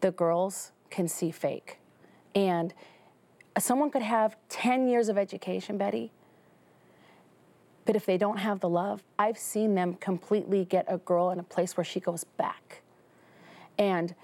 the 0.01 0.11
girls 0.11 0.73
can 0.91 1.09
see 1.09 1.31
fake. 1.31 1.79
And 2.35 2.73
someone 3.59 3.91
could 3.91 4.03
have 4.03 4.37
10 4.49 4.89
years 4.89 5.09
of 5.09 5.19
education, 5.19 5.79
Betty, 5.79 6.13
but 7.85 7.97
if 7.97 8.07
they 8.07 8.17
don't 8.17 8.39
have 8.39 8.61
the 8.61 8.69
love, 8.69 9.03
I've 9.19 9.39
seen 9.39 9.75
them 9.75 9.95
completely 9.95 10.65
get 10.65 10.85
a 10.89 10.99
girl 10.99 11.31
in 11.31 11.41
a 11.41 11.43
place 11.43 11.77
where 11.77 11.85
she 11.85 11.99
goes 11.99 12.25
back. 12.25 12.83
And 13.79 14.15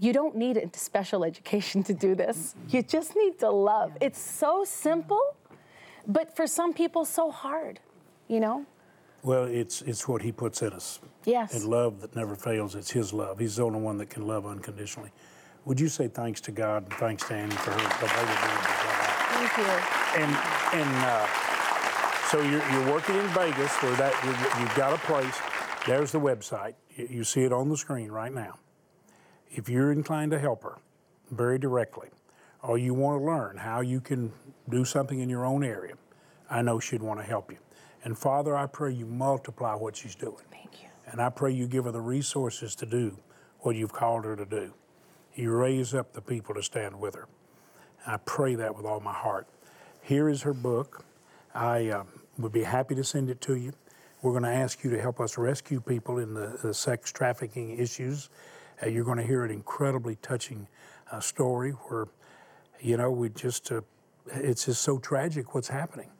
you 0.00 0.12
don't 0.12 0.34
need 0.34 0.56
a 0.56 0.68
special 0.76 1.24
education 1.24 1.82
to 1.84 1.94
do 1.94 2.14
this. 2.14 2.54
You 2.68 2.82
just 2.82 3.14
need 3.14 3.38
to 3.40 3.50
love. 3.50 3.92
It's 4.00 4.18
so 4.20 4.64
simple, 4.64 5.20
but 6.08 6.34
for 6.34 6.46
some 6.46 6.72
people, 6.72 7.04
so 7.04 7.30
hard, 7.30 7.78
you 8.26 8.40
know? 8.40 8.64
Well, 9.22 9.44
it's, 9.44 9.82
it's 9.82 10.08
what 10.08 10.22
He 10.22 10.32
puts 10.32 10.62
in 10.62 10.72
us. 10.72 10.98
Yes. 11.26 11.54
And 11.54 11.64
love 11.64 12.00
that 12.00 12.16
never 12.16 12.34
fails, 12.34 12.74
it's 12.74 12.90
His 12.90 13.12
love. 13.12 13.38
He's 13.38 13.56
the 13.56 13.62
only 13.64 13.80
one 13.80 13.98
that 13.98 14.08
can 14.10 14.26
love 14.26 14.46
unconditionally. 14.46 15.12
Would 15.66 15.78
you 15.78 15.88
say 15.88 16.08
thanks 16.08 16.40
to 16.42 16.50
God 16.52 16.84
and 16.84 16.92
thanks 16.94 17.28
to 17.28 17.34
Annie 17.34 17.54
for 17.54 17.70
her 17.70 17.76
availability? 17.78 18.72
Thank 19.36 19.56
you. 19.58 20.22
And, 20.22 20.80
and 20.80 21.04
uh, 21.04 21.26
so 22.30 22.40
you're, 22.40 22.66
you're 22.72 22.92
working 22.94 23.16
in 23.16 23.26
Vegas 23.28 23.70
where 23.82 23.94
that 23.96 24.14
you- 24.24 24.62
you've 24.62 24.74
got 24.74 24.94
a 24.94 24.98
place. 25.06 25.38
There's 25.86 26.12
the 26.12 26.20
website. 26.20 26.74
You, 26.96 27.08
you 27.10 27.24
see 27.24 27.42
it 27.42 27.52
on 27.52 27.68
the 27.68 27.76
screen 27.76 28.10
right 28.10 28.32
now. 28.32 28.54
If 29.50 29.68
you're 29.68 29.92
inclined 29.92 30.30
to 30.32 30.38
help 30.38 30.62
her 30.62 30.78
very 31.30 31.58
directly, 31.58 32.08
or 32.62 32.78
you 32.78 32.94
want 32.94 33.20
to 33.20 33.24
learn 33.24 33.56
how 33.56 33.80
you 33.80 34.00
can 34.00 34.32
do 34.68 34.84
something 34.84 35.20
in 35.20 35.28
your 35.28 35.44
own 35.44 35.64
area, 35.64 35.94
I 36.48 36.62
know 36.62 36.78
she'd 36.78 37.02
want 37.02 37.20
to 37.20 37.26
help 37.26 37.50
you. 37.50 37.58
And 38.04 38.18
Father, 38.18 38.56
I 38.56 38.66
pray 38.66 38.92
you 38.92 39.06
multiply 39.06 39.74
what 39.74 39.96
she's 39.96 40.14
doing. 40.14 40.42
Thank 40.50 40.82
you. 40.82 40.88
And 41.10 41.20
I 41.20 41.28
pray 41.28 41.52
you 41.52 41.66
give 41.66 41.84
her 41.84 41.92
the 41.92 42.00
resources 42.00 42.74
to 42.76 42.86
do 42.86 43.16
what 43.60 43.76
you've 43.76 43.92
called 43.92 44.24
her 44.24 44.36
to 44.36 44.46
do. 44.46 44.72
You 45.34 45.52
raise 45.52 45.94
up 45.94 46.12
the 46.12 46.20
people 46.20 46.54
to 46.54 46.62
stand 46.62 46.98
with 46.98 47.14
her. 47.14 47.28
I 48.06 48.16
pray 48.18 48.54
that 48.54 48.74
with 48.74 48.86
all 48.86 49.00
my 49.00 49.12
heart. 49.12 49.46
Here 50.02 50.28
is 50.28 50.42
her 50.42 50.54
book. 50.54 51.04
I 51.54 51.88
uh, 51.88 52.04
would 52.38 52.52
be 52.52 52.62
happy 52.62 52.94
to 52.94 53.04
send 53.04 53.28
it 53.30 53.40
to 53.42 53.56
you. 53.56 53.72
We're 54.22 54.32
going 54.32 54.44
to 54.44 54.50
ask 54.50 54.82
you 54.84 54.90
to 54.90 55.00
help 55.00 55.20
us 55.20 55.38
rescue 55.38 55.80
people 55.80 56.18
in 56.18 56.34
the, 56.34 56.58
the 56.62 56.74
sex 56.74 57.12
trafficking 57.12 57.78
issues. 57.78 58.28
Uh, 58.82 58.88
you're 58.88 59.04
going 59.04 59.18
to 59.18 59.26
hear 59.26 59.44
an 59.44 59.50
incredibly 59.50 60.16
touching 60.16 60.66
uh, 61.10 61.20
story 61.20 61.72
where, 61.72 62.06
you 62.80 62.96
know, 62.96 63.10
we 63.10 63.28
just, 63.28 63.70
uh, 63.72 63.80
it's 64.34 64.66
just 64.66 64.82
so 64.82 64.98
tragic 64.98 65.54
what's 65.54 65.68
happening. 65.68 66.10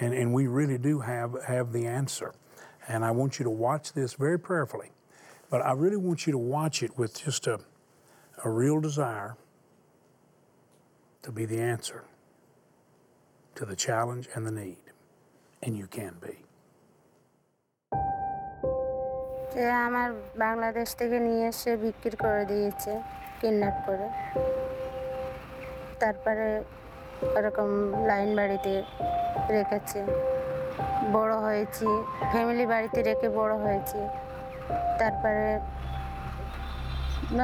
And, 0.00 0.14
and 0.14 0.32
we 0.32 0.46
really 0.46 0.78
do 0.78 1.00
have, 1.00 1.36
have 1.46 1.72
the 1.72 1.86
answer. 1.86 2.34
And 2.86 3.04
I 3.04 3.10
want 3.10 3.38
you 3.38 3.44
to 3.44 3.50
watch 3.50 3.92
this 3.92 4.14
very 4.14 4.38
prayerfully. 4.38 4.90
But 5.50 5.62
I 5.62 5.72
really 5.72 5.96
want 5.96 6.26
you 6.26 6.32
to 6.32 6.38
watch 6.38 6.82
it 6.82 6.96
with 6.98 7.22
just 7.22 7.46
a, 7.46 7.60
a 8.44 8.50
real 8.50 8.80
desire 8.80 9.36
to 11.22 11.32
be 11.32 11.44
the 11.44 11.58
answer 11.60 12.04
to 13.54 13.64
the 13.64 13.76
challenge 13.76 14.28
and 14.34 14.46
the 14.46 14.52
need. 14.52 14.78
And 15.62 15.76
you 15.76 15.86
can 15.86 16.14
be. 16.22 16.47
যে 19.52 19.64
আমার 19.86 20.08
বাংলাদেশ 20.44 20.88
থেকে 21.00 21.18
নিয়ে 21.26 21.46
এসে 21.52 21.72
বিক্রি 21.84 22.16
করে 22.24 22.42
দিয়েছে, 22.52 22.92
kidnap 23.40 23.76
করে। 23.86 24.06
তারপরে 26.00 26.48
ওরকম 27.36 27.68
লাইন 28.08 28.30
বাড়িতে 28.38 28.72
রেখেছে। 29.56 30.00
বড় 31.16 31.34
হয়েছি 31.46 31.88
ফ্যামিলি 32.32 32.64
বাড়িতে 32.66 32.98
রেখে 33.02 33.28
বড় 33.40 33.54
হয়েছি। 33.64 33.98
তারপরে 35.00 35.48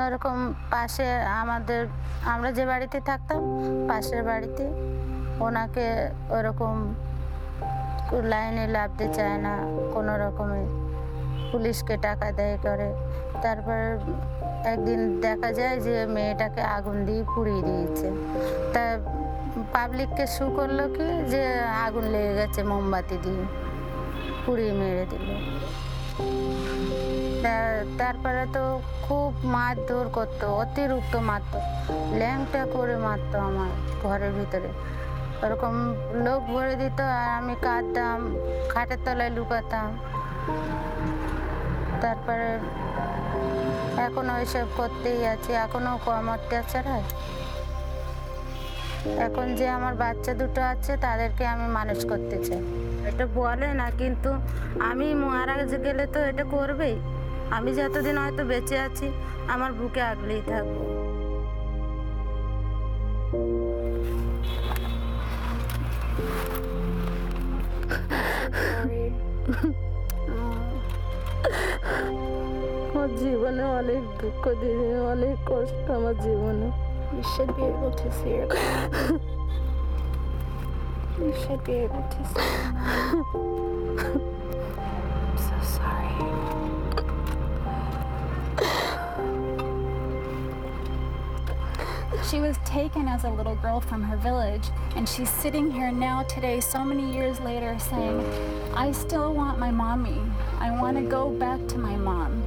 ওরকম 0.07 0.37
পাশে 0.71 1.09
আমাদের, 1.43 1.83
আমরা 2.33 2.51
যে 2.59 2.64
বাড়িতে 2.67 2.99
থাকতাম, 3.01 3.40
পাশের 3.88 4.23
বাড়িতে, 4.31 4.64
ওনাকে 5.47 5.87
ওরকম 6.37 6.75
লাইনে 8.33 8.64
লাভতে 8.77 9.07
চায় 9.17 9.38
না, 9.47 9.55
কোনো 9.95 10.12
রকমে। 10.25 10.84
পুলিশকে 11.55 11.95
টাকা 12.07 12.29
দেয় 12.38 12.57
করে। 12.67 12.88
তারপর 13.45 13.81
একদিন 14.73 15.01
দেখা 15.27 15.51
যায় 15.59 15.77
যে 15.87 15.97
মেয়েটাকে 16.14 16.62
আগুন 16.77 16.97
দিয়ে 17.07 17.23
পুড়িয়ে 17.33 17.62
দিয়েছে। 17.69 18.09
তা 18.75 18.83
পাবলিককে 19.75 20.25
শু 20.37 20.45
করল 20.57 20.79
কি 20.97 21.07
যে 21.33 21.43
আগুন 21.87 22.05
লেগে 22.14 22.33
গেছে 22.40 22.61
মোমবাতি 22.71 23.17
দিয়ে, 23.25 23.45
পুড়িয়ে 24.45 24.73
মেরে 24.81 25.05
দিল। 25.12 25.27
তারপরে 28.01 28.43
তো 28.57 28.64
খুব 29.07 29.31
মারধর 29.57 30.07
করতো, 30.17 30.47
অতিরিক্ত 30.62 31.14
মারতো, 31.29 31.59
ল্যাংটা 32.21 32.62
করে 32.75 32.97
মারতো 33.07 33.37
আমার 33.49 33.73
ঘরের 34.05 34.33
ভিতরে। 34.38 34.71
ওরকম 35.45 35.75
লোক 36.25 36.40
ভরে 36.53 36.75
দিত 36.83 36.99
আর 37.19 37.29
আমি 37.38 37.55
কাঁদতাম, 37.67 38.19
খাটের 38.73 39.01
তলায় 39.05 39.33
লুকাতাম। 39.37 39.88
তারপরে 42.05 42.49
এখনও 44.07 44.33
ওইসব 44.38 44.67
করতেই 44.77 45.21
আছি 45.27 45.51
এখনও 45.64 45.93
কম 46.07 46.27
অত্যাচার 46.29 46.85
হয় 46.88 47.07
এখন 49.27 49.47
যে 49.55 49.67
আমার 49.69 49.95
বাচ্চা 49.95 50.33
দুটো 50.35 50.61
আছে 50.73 50.93
তাদেরকে 50.97 51.45
আমি 51.47 51.67
মানুষ 51.69 51.99
করতে 52.11 52.37
চাই। 52.47 52.62
এটা 53.09 53.25
বলে 53.35 53.69
না 53.81 53.87
কিন্তু 54.01 54.31
আমি 54.90 55.07
মারা 55.25 55.55
গেলে 55.87 56.05
তো 56.14 56.19
এটা 56.31 56.45
করবেই। 56.55 56.97
আমি 57.51 57.71
যতদিন 57.75 58.17
হয়তো 58.19 58.43
বেঁচে 58.45 58.77
আছি 58.87 59.07
আমার 59.49 59.71
বুকে 59.73 60.03
আগলেই 60.03 60.43
থাকব। 60.51 60.77
আমার 72.89 73.10
জীবনে 73.22 73.63
অনেক 73.80 74.04
দুঃখ 74.20 74.44
দিদি 74.62 74.88
অনেক 75.13 75.36
কষ্ট 75.50 75.86
আমার 75.98 76.15
জীবনে 76.26 76.70
You 77.18 77.24
should 77.32 77.52
be 77.58 77.63
able 77.74 77.94
to 78.02 78.08
see 78.18 78.34
your 78.39 78.50
You 81.20 81.32
should 81.42 81.62
be 81.68 81.74
able 81.86 82.06
to 82.13 82.22
see. 82.32 82.50
I'm 84.80 85.38
so 85.48 85.58
sorry. 85.76 86.13
She 92.31 92.41
was 92.41 92.57
taken 92.65 93.07
as 93.07 93.25
a 93.25 93.31
little 93.31 93.55
girl 93.57 93.81
from 93.81 94.03
her 94.03 94.17
village, 94.17 94.71
and 94.97 95.07
she's 95.07 95.29
sitting 95.29 95.71
here 95.71 95.93
now 95.93 96.23
today, 96.23 96.59
so 96.59 96.83
many 96.83 97.15
years 97.15 97.39
later, 97.41 97.79
saying, 97.79 98.19
I 98.75 98.93
still 98.93 99.35
want 99.35 99.59
my 99.59 99.71
mommy. 99.71 100.19
I 100.59 100.71
want 100.71 100.97
to 100.97 101.03
go 101.03 101.29
back 101.29 101.67
to 101.69 101.79
my 101.79 101.97
mom. 101.97 102.43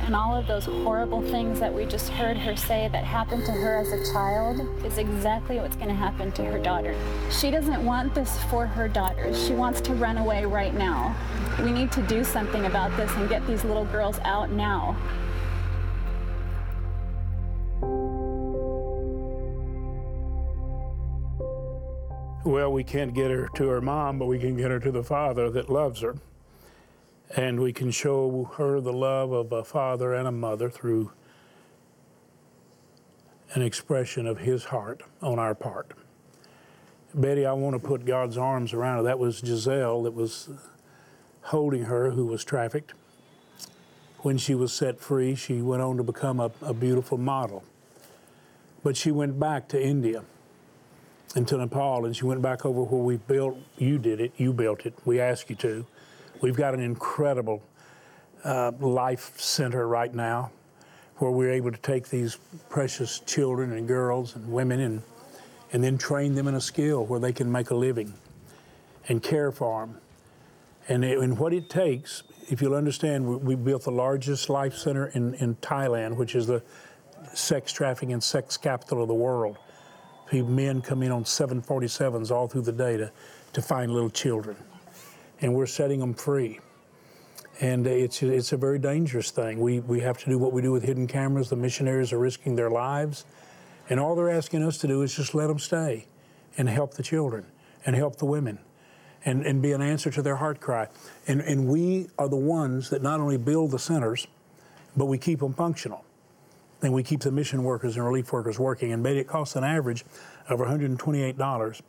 And 0.00 0.14
all 0.14 0.36
of 0.36 0.46
those 0.46 0.66
horrible 0.66 1.22
things 1.22 1.58
that 1.60 1.72
we 1.72 1.86
just 1.86 2.10
heard 2.10 2.36
her 2.36 2.54
say 2.54 2.90
that 2.92 3.04
happened 3.04 3.46
to 3.46 3.52
her 3.52 3.78
as 3.78 3.92
a 3.92 4.12
child 4.12 4.60
is 4.84 4.98
exactly 4.98 5.56
what's 5.56 5.76
going 5.76 5.88
to 5.88 5.94
happen 5.94 6.30
to 6.32 6.44
her 6.44 6.58
daughter. 6.58 6.94
She 7.30 7.50
doesn't 7.50 7.82
want 7.82 8.14
this 8.14 8.38
for 8.50 8.66
her 8.66 8.88
daughters. 8.88 9.42
She 9.46 9.54
wants 9.54 9.80
to 9.82 9.94
run 9.94 10.18
away 10.18 10.44
right 10.44 10.74
now. 10.74 11.16
We 11.62 11.72
need 11.72 11.90
to 11.92 12.02
do 12.02 12.24
something 12.24 12.66
about 12.66 12.94
this 12.98 13.10
and 13.12 13.26
get 13.30 13.46
these 13.46 13.64
little 13.64 13.86
girls 13.86 14.18
out 14.24 14.50
now. 14.50 14.94
Well, 22.44 22.70
we 22.70 22.84
can't 22.84 23.14
get 23.14 23.30
her 23.30 23.48
to 23.54 23.68
her 23.68 23.80
mom, 23.80 24.18
but 24.18 24.26
we 24.26 24.38
can 24.38 24.54
get 24.54 24.70
her 24.70 24.78
to 24.78 24.90
the 24.90 25.02
father 25.02 25.48
that 25.48 25.70
loves 25.70 26.02
her. 26.02 26.16
And 27.34 27.58
we 27.58 27.72
can 27.72 27.90
show 27.90 28.50
her 28.58 28.82
the 28.82 28.92
love 28.92 29.32
of 29.32 29.50
a 29.50 29.64
father 29.64 30.12
and 30.12 30.28
a 30.28 30.32
mother 30.32 30.68
through 30.68 31.10
an 33.54 33.62
expression 33.62 34.26
of 34.26 34.40
his 34.40 34.64
heart 34.64 35.00
on 35.22 35.38
our 35.38 35.54
part. 35.54 35.92
Betty, 37.14 37.46
I 37.46 37.54
want 37.54 37.80
to 37.80 37.88
put 37.88 38.04
God's 38.04 38.36
arms 38.36 38.74
around 38.74 38.98
her. 38.98 39.02
That 39.04 39.18
was 39.18 39.38
Giselle 39.38 40.02
that 40.02 40.12
was 40.12 40.50
holding 41.44 41.84
her, 41.84 42.10
who 42.10 42.26
was 42.26 42.44
trafficked. 42.44 42.92
When 44.18 44.36
she 44.36 44.54
was 44.54 44.70
set 44.70 45.00
free, 45.00 45.34
she 45.34 45.62
went 45.62 45.80
on 45.80 45.96
to 45.96 46.02
become 46.02 46.40
a, 46.40 46.50
a 46.60 46.74
beautiful 46.74 47.16
model. 47.16 47.64
But 48.82 48.98
she 48.98 49.10
went 49.10 49.40
back 49.40 49.66
to 49.68 49.82
India 49.82 50.24
and 51.34 51.46
to 51.48 51.56
Nepal, 51.56 52.04
and 52.04 52.16
she 52.16 52.24
went 52.24 52.42
back 52.42 52.64
over 52.64 52.82
where 52.82 53.02
we 53.02 53.16
built. 53.16 53.58
You 53.78 53.98
did 53.98 54.20
it. 54.20 54.32
You 54.36 54.52
built 54.52 54.86
it. 54.86 54.94
We 55.04 55.20
asked 55.20 55.50
you 55.50 55.56
to. 55.56 55.86
We've 56.40 56.56
got 56.56 56.74
an 56.74 56.80
incredible 56.80 57.62
uh, 58.44 58.72
life 58.80 59.38
center 59.40 59.88
right 59.88 60.14
now 60.14 60.50
where 61.18 61.30
we're 61.30 61.52
able 61.52 61.70
to 61.70 61.78
take 61.78 62.08
these 62.08 62.38
precious 62.68 63.20
children 63.20 63.72
and 63.72 63.86
girls 63.86 64.36
and 64.36 64.52
women 64.52 64.80
and, 64.80 65.02
and 65.72 65.82
then 65.82 65.96
train 65.96 66.34
them 66.34 66.48
in 66.48 66.54
a 66.54 66.60
skill 66.60 67.06
where 67.06 67.20
they 67.20 67.32
can 67.32 67.50
make 67.50 67.70
a 67.70 67.74
living 67.74 68.12
and 69.08 69.22
care 69.22 69.52
for 69.52 69.86
them. 69.86 69.98
And, 70.88 71.04
it, 71.04 71.18
and 71.18 71.38
what 71.38 71.52
it 71.52 71.70
takes, 71.70 72.24
if 72.50 72.60
you'll 72.60 72.74
understand, 72.74 73.26
we, 73.26 73.36
we 73.36 73.54
built 73.54 73.84
the 73.84 73.90
largest 73.90 74.50
life 74.50 74.74
center 74.74 75.06
in, 75.08 75.34
in 75.34 75.54
Thailand, 75.56 76.16
which 76.16 76.34
is 76.34 76.46
the 76.46 76.62
sex 77.32 77.72
trafficking 77.72 78.12
and 78.12 78.22
sex 78.22 78.56
capital 78.56 79.02
of 79.02 79.08
the 79.08 79.14
world. 79.14 79.58
Men 80.32 80.82
come 80.82 81.02
in 81.02 81.12
on 81.12 81.24
747s 81.24 82.30
all 82.30 82.48
through 82.48 82.62
the 82.62 82.72
day 82.72 82.96
to, 82.96 83.12
to 83.52 83.62
find 83.62 83.92
little 83.92 84.10
children. 84.10 84.56
And 85.40 85.54
we're 85.54 85.66
setting 85.66 86.00
them 86.00 86.14
free 86.14 86.60
and 87.60 87.86
uh, 87.86 87.90
it's 87.90 88.22
it's 88.22 88.52
a 88.52 88.56
very 88.56 88.78
dangerous 88.78 89.30
thing. 89.30 89.60
We 89.60 89.80
we 89.80 90.00
have 90.00 90.18
to 90.18 90.26
do 90.26 90.38
what 90.38 90.52
we 90.52 90.62
do 90.62 90.72
with 90.72 90.82
hidden 90.82 91.06
cameras. 91.06 91.48
The 91.50 91.56
missionaries 91.56 92.12
are 92.12 92.18
risking 92.18 92.56
their 92.56 92.70
lives, 92.70 93.24
and 93.88 94.00
all 94.00 94.14
they're 94.14 94.30
asking 94.30 94.62
us 94.62 94.78
to 94.78 94.86
do 94.86 95.02
is 95.02 95.14
just 95.14 95.34
let 95.34 95.46
them 95.46 95.58
stay, 95.58 96.06
and 96.58 96.68
help 96.68 96.94
the 96.94 97.02
children, 97.02 97.46
and 97.86 97.94
help 97.94 98.16
the 98.16 98.26
women, 98.26 98.58
and 99.24 99.46
and 99.46 99.62
be 99.62 99.72
an 99.72 99.82
answer 99.82 100.10
to 100.10 100.22
their 100.22 100.36
heart 100.36 100.60
cry. 100.60 100.88
And 101.28 101.40
and 101.40 101.68
we 101.68 102.08
are 102.18 102.28
the 102.28 102.36
ones 102.36 102.90
that 102.90 103.02
not 103.02 103.20
only 103.20 103.36
build 103.36 103.70
the 103.70 103.78
centers, 103.78 104.26
but 104.96 105.06
we 105.06 105.18
keep 105.18 105.40
them 105.40 105.54
functional, 105.54 106.04
and 106.84 106.92
we 106.92 107.02
keep 107.02 107.20
the 107.20 107.32
mission 107.32 107.64
workers 107.64 107.96
and 107.96 108.04
relief 108.04 108.32
workers 108.32 108.58
working. 108.58 108.92
And 108.92 109.02
maybe 109.02 109.18
it 109.18 109.26
costs 109.26 109.56
an 109.56 109.64
average 109.64 110.04
of 110.48 110.60
128 110.60 111.36
dollars 111.36 111.82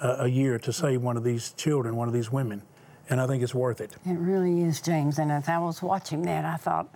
uh, 0.00 0.16
a 0.20 0.28
year 0.28 0.58
to 0.60 0.72
save 0.72 1.02
one 1.02 1.16
of 1.16 1.24
these 1.24 1.52
children, 1.52 1.96
one 1.96 2.06
of 2.06 2.14
these 2.14 2.30
women 2.30 2.62
and 3.10 3.20
I 3.20 3.26
think 3.26 3.42
it's 3.42 3.54
worth 3.54 3.80
it. 3.80 3.92
It 4.06 4.18
really 4.18 4.62
is, 4.62 4.80
James. 4.80 5.18
And 5.18 5.32
as 5.32 5.48
I 5.48 5.58
was 5.58 5.82
watching 5.82 6.22
that, 6.22 6.44
I 6.44 6.56
thought, 6.56 6.88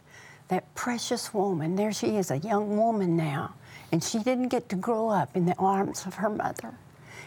that 0.49 0.75
precious 0.75 1.33
woman, 1.33 1.77
there 1.77 1.93
she 1.93 2.17
is, 2.17 2.31
a 2.31 2.39
young 2.39 2.77
woman 2.77 3.17
now, 3.17 3.55
and 3.91 4.05
she 4.05 4.19
didn't 4.19 4.49
get 4.49 4.69
to 4.69 4.77
grow 4.77 5.09
up 5.09 5.35
in 5.35 5.47
the 5.47 5.55
arms 5.59 6.05
of 6.05 6.15
her 6.15 6.29
mother, 6.29 6.75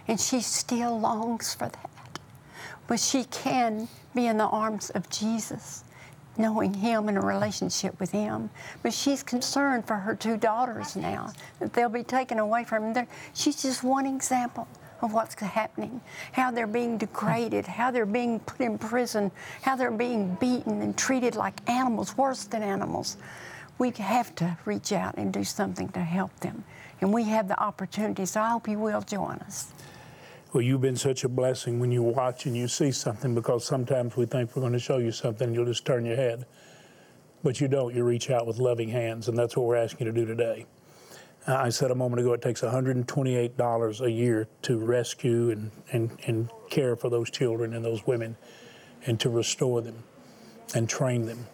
and 0.07 0.19
she 0.19 0.41
still 0.41 0.99
longs 0.99 1.55
for 1.55 1.67
that. 1.67 1.89
But 2.87 2.99
she 2.99 3.23
can 3.25 3.87
be 4.13 4.27
in 4.27 4.37
the 4.37 4.45
arms 4.45 4.91
of 4.91 5.09
Jesus, 5.09 5.83
knowing 6.37 6.73
Him 6.73 7.07
and 7.09 7.17
a 7.17 7.21
relationship 7.21 7.99
with 7.99 8.11
Him. 8.11 8.49
But 8.83 8.93
she's 8.93 9.23
concerned 9.23 9.87
for 9.87 9.95
her 9.95 10.15
two 10.15 10.37
daughters 10.37 10.95
now, 10.95 11.31
that 11.59 11.73
they'll 11.73 11.89
be 11.89 12.03
taken 12.03 12.39
away 12.39 12.63
from 12.63 12.93
them. 12.93 13.07
She's 13.33 13.61
just 13.61 13.83
one 13.83 14.05
example 14.05 14.67
of 15.01 15.13
what's 15.13 15.35
happening, 15.35 16.01
how 16.31 16.51
they're 16.51 16.67
being 16.67 16.97
degraded, 16.97 17.67
how 17.67 17.91
they're 17.91 18.05
being 18.05 18.39
put 18.39 18.61
in 18.61 18.77
prison, 18.77 19.31
how 19.61 19.75
they're 19.75 19.91
being 19.91 20.35
beaten 20.35 20.81
and 20.81 20.97
treated 20.97 21.35
like 21.35 21.67
animals, 21.69 22.17
worse 22.17 22.45
than 22.45 22.63
animals. 22.63 23.17
We 23.77 23.91
have 23.91 24.33
to 24.35 24.57
reach 24.65 24.93
out 24.93 25.15
and 25.17 25.33
do 25.33 25.43
something 25.43 25.89
to 25.89 25.99
help 25.99 26.37
them. 26.39 26.63
And 27.01 27.13
we 27.13 27.23
have 27.25 27.47
the 27.47 27.59
opportunity, 27.61 28.25
so 28.25 28.41
I 28.41 28.49
hope 28.51 28.67
you 28.67 28.79
will 28.79 29.01
join 29.01 29.37
us. 29.39 29.73
Well, 30.55 30.61
you've 30.61 30.79
been 30.79 30.95
such 30.95 31.25
a 31.25 31.27
blessing 31.27 31.81
when 31.81 31.91
you 31.91 32.01
watch 32.01 32.45
and 32.45 32.55
you 32.55 32.69
see 32.69 32.89
something 32.89 33.35
because 33.35 33.65
sometimes 33.65 34.15
we 34.15 34.25
think 34.25 34.55
we're 34.55 34.61
going 34.61 34.71
to 34.71 34.79
show 34.79 34.99
you 34.99 35.11
something 35.11 35.47
and 35.47 35.53
you'll 35.53 35.65
just 35.65 35.83
turn 35.83 36.05
your 36.05 36.15
head. 36.15 36.45
But 37.43 37.59
you 37.59 37.67
don't. 37.67 37.93
You 37.93 38.05
reach 38.05 38.29
out 38.29 38.47
with 38.47 38.57
loving 38.57 38.87
hands, 38.87 39.27
and 39.27 39.37
that's 39.37 39.57
what 39.57 39.65
we're 39.65 39.75
asking 39.75 40.07
you 40.07 40.13
to 40.13 40.17
do 40.17 40.25
today. 40.25 40.65
Uh, 41.45 41.55
I 41.55 41.67
said 41.67 41.91
a 41.91 41.95
moment 41.95 42.21
ago 42.21 42.31
it 42.31 42.41
takes 42.41 42.61
$128 42.61 44.01
a 44.01 44.09
year 44.09 44.47
to 44.61 44.77
rescue 44.77 45.51
and, 45.51 45.71
and, 45.91 46.17
and 46.25 46.49
care 46.69 46.95
for 46.95 47.09
those 47.09 47.29
children 47.29 47.73
and 47.73 47.83
those 47.83 48.07
women 48.07 48.37
and 49.05 49.19
to 49.19 49.29
restore 49.29 49.81
them 49.81 50.05
and 50.73 50.87
train 50.87 51.25
them. 51.25 51.47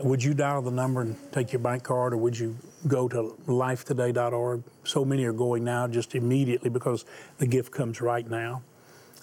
Would 0.00 0.22
you 0.22 0.34
dial 0.34 0.60
the 0.60 0.70
number 0.70 1.00
and 1.00 1.16
take 1.32 1.52
your 1.52 1.60
bank 1.60 1.84
card, 1.84 2.12
or 2.12 2.18
would 2.18 2.38
you 2.38 2.56
go 2.86 3.08
to 3.08 3.34
lifetoday.org? 3.46 4.62
So 4.84 5.06
many 5.06 5.24
are 5.24 5.32
going 5.32 5.64
now 5.64 5.88
just 5.88 6.14
immediately 6.14 6.68
because 6.68 7.06
the 7.38 7.46
gift 7.46 7.72
comes 7.72 8.02
right 8.02 8.28
now. 8.28 8.62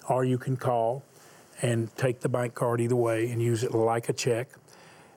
Or 0.08 0.24
you 0.24 0.36
can 0.36 0.56
call 0.56 1.04
and 1.62 1.94
take 1.96 2.20
the 2.20 2.28
bank 2.28 2.54
card 2.54 2.80
either 2.80 2.96
way 2.96 3.30
and 3.30 3.40
use 3.40 3.62
it 3.62 3.72
like 3.72 4.08
a 4.08 4.12
check. 4.12 4.48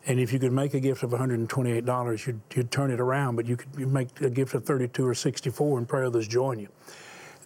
And 0.05 0.19
if 0.19 0.31
you 0.31 0.37
could 0.37 0.51
make 0.51 0.75
a 0.75 0.79
gift 0.79 1.01
of 1.01 1.09
$128, 1.09 2.27
you'd, 2.27 2.41
you'd 2.53 2.71
turn 2.71 2.91
it 2.91 2.99
around, 2.99 3.35
but 3.35 3.47
you 3.47 3.57
could 3.57 3.91
make 3.91 4.21
a 4.21 4.29
gift 4.29 4.53
of 4.53 4.63
32 4.63 5.05
or 5.05 5.15
64 5.15 5.79
and 5.79 5.87
pray 5.87 6.05
others 6.05 6.27
join 6.27 6.59
you. 6.59 6.69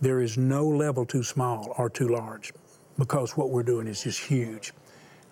There 0.01 0.19
is 0.19 0.37
no 0.37 0.67
level 0.67 1.05
too 1.05 1.23
small 1.23 1.73
or 1.77 1.89
too 1.89 2.09
large 2.09 2.51
because 2.97 3.37
what 3.37 3.49
we're 3.51 3.63
doing 3.63 3.87
is 3.87 4.03
just 4.03 4.19
huge. 4.19 4.73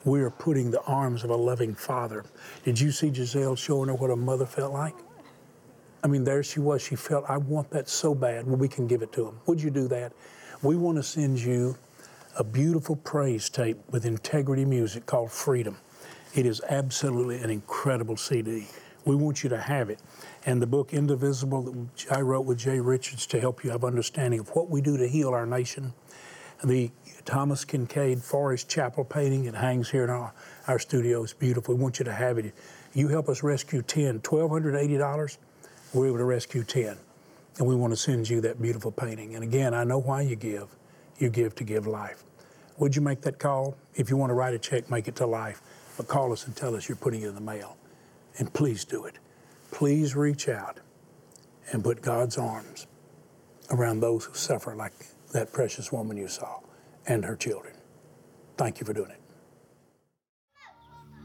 We 0.06 0.22
are 0.22 0.30
putting 0.30 0.72
the 0.72 0.82
arms 0.84 1.24
of 1.24 1.30
a 1.30 1.36
loving 1.36 1.76
father. 1.76 2.24
Did 2.64 2.80
you 2.80 2.92
see 2.92 3.14
Giselle 3.14 3.56
showing 3.56 3.90
her 3.90 3.96
what 3.96 4.10
a 4.10 4.16
mother 4.16 4.46
felt 4.46 4.74
like? 4.74 4.96
I 6.04 6.08
mean, 6.08 6.24
there 6.24 6.42
she 6.44 6.62
was. 6.62 6.82
She 6.82 6.96
felt, 6.96 7.26
I 7.30 7.38
want 7.38 7.70
that 7.72 7.90
so 7.90 8.16
bad. 8.16 8.48
Well, 8.48 8.56
we 8.56 8.70
can 8.70 8.88
give 8.88 9.02
it 9.02 9.12
to 9.14 9.26
them. 9.26 9.40
Would 9.48 9.62
you 9.62 9.70
do 9.70 9.88
that? 9.90 10.14
We 10.62 10.78
want 10.78 10.98
to 10.98 11.04
send 11.04 11.40
you 11.40 11.78
a 12.38 12.44
beautiful 12.44 12.96
praise 12.96 13.50
tape 13.50 13.78
with 13.90 14.06
integrity 14.06 14.64
music 14.64 15.06
called 15.06 15.32
Freedom. 15.32 15.78
It 16.36 16.46
is 16.46 16.62
absolutely 16.70 17.38
an 17.38 17.50
incredible 17.50 18.16
CD. 18.16 18.68
We 19.04 19.16
want 19.16 19.44
you 19.44 19.50
to 19.50 19.58
have 19.60 19.90
it. 19.90 20.00
And 20.46 20.62
the 20.62 20.68
book 20.68 20.94
Indivisible 20.94 21.64
that 21.64 22.12
I 22.12 22.22
wrote 22.22 22.42
with 22.46 22.60
Jay 22.60 22.80
Richards 22.80 23.26
to 23.28 23.40
help 23.40 23.64
you 23.64 23.72
have 23.72 23.84
understanding 23.84 24.40
of 24.40 24.50
what 24.50 24.70
we 24.70 24.82
do 24.82 24.96
to 24.98 25.08
heal 25.08 25.30
our 25.30 25.46
nation. 25.46 25.94
The 26.64 26.92
Thomas 27.30 27.64
Kinkade 27.64 28.24
Forest 28.24 28.68
Chapel 28.68 29.06
painting, 29.06 29.46
it 29.46 29.54
hangs 29.54 29.88
here 29.88 30.04
in 30.04 30.10
our, 30.10 30.34
our 30.68 30.80
studio. 30.80 31.24
It's 31.24 31.32
beautiful. 31.32 31.76
We 31.76 31.82
want 31.82 32.00
you 32.00 32.06
to 32.06 32.12
have 32.12 32.40
it. 32.40 32.56
You 32.96 33.08
help 33.08 33.30
us 33.30 33.44
rescue 33.44 33.84
10, 33.84 34.22
$1,280, 34.22 35.38
we're 35.94 36.08
able 36.08 36.18
to 36.18 36.24
rescue 36.24 36.64
10. 36.64 36.98
And 37.60 37.68
we 37.68 37.76
want 37.76 37.94
to 37.94 37.98
send 37.98 38.28
you 38.28 38.42
that 38.42 38.60
beautiful 38.60 38.92
painting. 38.92 39.36
And 39.36 39.44
again, 39.44 39.76
I 39.76 39.84
know 39.84 40.00
why 40.00 40.22
you 40.22 40.36
give. 40.36 40.76
You 41.20 41.30
give 41.30 41.54
to 41.56 41.64
give 41.64 41.86
life. 41.86 42.24
Would 42.80 42.96
you 42.96 43.04
make 43.04 43.22
that 43.22 43.38
call? 43.38 43.78
If 43.94 44.10
you 44.10 44.18
want 44.18 44.32
to 44.32 44.34
write 44.34 44.56
a 44.56 44.60
check, 44.60 44.90
make 44.90 45.08
it 45.08 45.16
to 45.18 45.28
life 45.28 45.62
but 45.98 46.08
call 46.08 46.32
us 46.32 46.48
and 46.48 46.56
tell 46.56 46.78
us 46.78 46.88
you're 46.88 46.96
putting 46.96 47.22
it 47.22 47.28
in 47.28 47.36
the 47.36 47.42
mail. 47.42 47.78
And 48.38 48.52
please 48.54 48.86
do 48.86 49.04
it. 49.04 49.20
Please 49.70 50.16
reach 50.16 50.48
out 50.48 50.80
and 51.74 51.84
put 51.84 52.02
God's 52.02 52.38
arms 52.38 52.88
around 53.70 54.00
those 54.00 54.24
who 54.24 54.34
suffer 54.34 54.74
like 54.74 54.94
that 55.34 55.52
precious 55.52 55.92
woman 55.92 56.16
you 56.16 56.30
saw 56.30 56.60
and 57.08 57.24
her 57.26 57.36
children. 57.36 57.76
Thank 58.58 58.80
you 58.80 58.86
for 58.86 58.94
doing 58.94 59.12
it. 59.12 59.22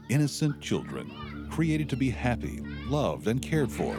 Innocent 0.09 0.61
children, 0.61 1.47
created 1.51 1.89
to 1.89 1.97
be 1.97 2.09
happy, 2.09 2.61
loved, 2.87 3.27
and 3.27 3.41
cared 3.41 3.71
for, 3.71 3.97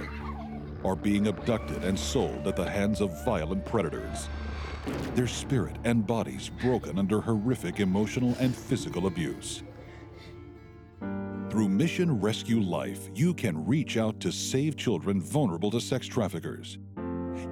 are 0.84 0.94
being 0.94 1.26
abducted 1.26 1.82
and 1.82 1.98
sold 1.98 2.46
at 2.46 2.54
the 2.54 2.68
hands 2.68 3.00
of 3.00 3.24
violent 3.24 3.64
predators. 3.64 4.28
Their 5.14 5.26
spirit 5.26 5.76
and 5.84 6.06
bodies 6.06 6.50
broken 6.60 6.98
under 6.98 7.20
horrific 7.20 7.80
emotional 7.80 8.36
and 8.38 8.54
physical 8.54 9.08
abuse. 9.08 9.64
Through 11.50 11.68
Mission 11.70 12.20
Rescue 12.20 12.60
Life, 12.60 13.10
you 13.14 13.34
can 13.34 13.66
reach 13.66 13.96
out 13.96 14.20
to 14.20 14.30
save 14.30 14.76
children 14.76 15.20
vulnerable 15.20 15.70
to 15.72 15.80
sex 15.80 16.06
traffickers. 16.06 16.78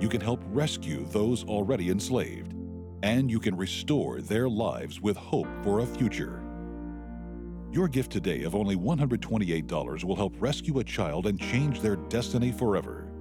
You 0.00 0.08
can 0.08 0.20
help 0.20 0.42
rescue 0.48 1.04
those 1.06 1.44
already 1.44 1.90
enslaved, 1.90 2.53
and 3.04 3.30
you 3.30 3.38
can 3.38 3.54
restore 3.54 4.22
their 4.22 4.48
lives 4.48 4.98
with 4.98 5.14
hope 5.14 5.46
for 5.62 5.80
a 5.80 5.86
future. 5.86 6.42
Your 7.70 7.86
gift 7.86 8.10
today 8.10 8.44
of 8.44 8.54
only 8.54 8.76
$128 8.76 10.04
will 10.04 10.16
help 10.16 10.34
rescue 10.38 10.78
a 10.78 10.84
child 10.84 11.26
and 11.26 11.38
change 11.38 11.82
their 11.82 11.96
destiny 11.96 12.50
forever. 12.50 13.12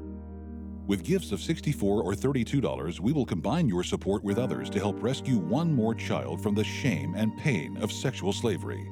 With 0.87 1.03
gifts 1.03 1.33
of 1.33 1.41
64 1.41 2.01
or 2.01 2.13
$32, 2.13 3.01
we 3.01 3.11
will 3.11 3.25
combine 3.25 3.67
your 3.67 3.83
support 3.83 4.23
with 4.23 4.37
others 4.37 4.69
to 4.69 4.79
help 4.79 5.03
rescue 5.03 5.37
one 5.37 5.73
more 5.73 5.93
child 5.93 6.41
from 6.41 6.55
the 6.55 6.63
shame 6.63 7.13
and 7.17 7.37
pain 7.37 7.75
of 7.81 7.91
sexual 7.91 8.31
slavery. 8.31 8.87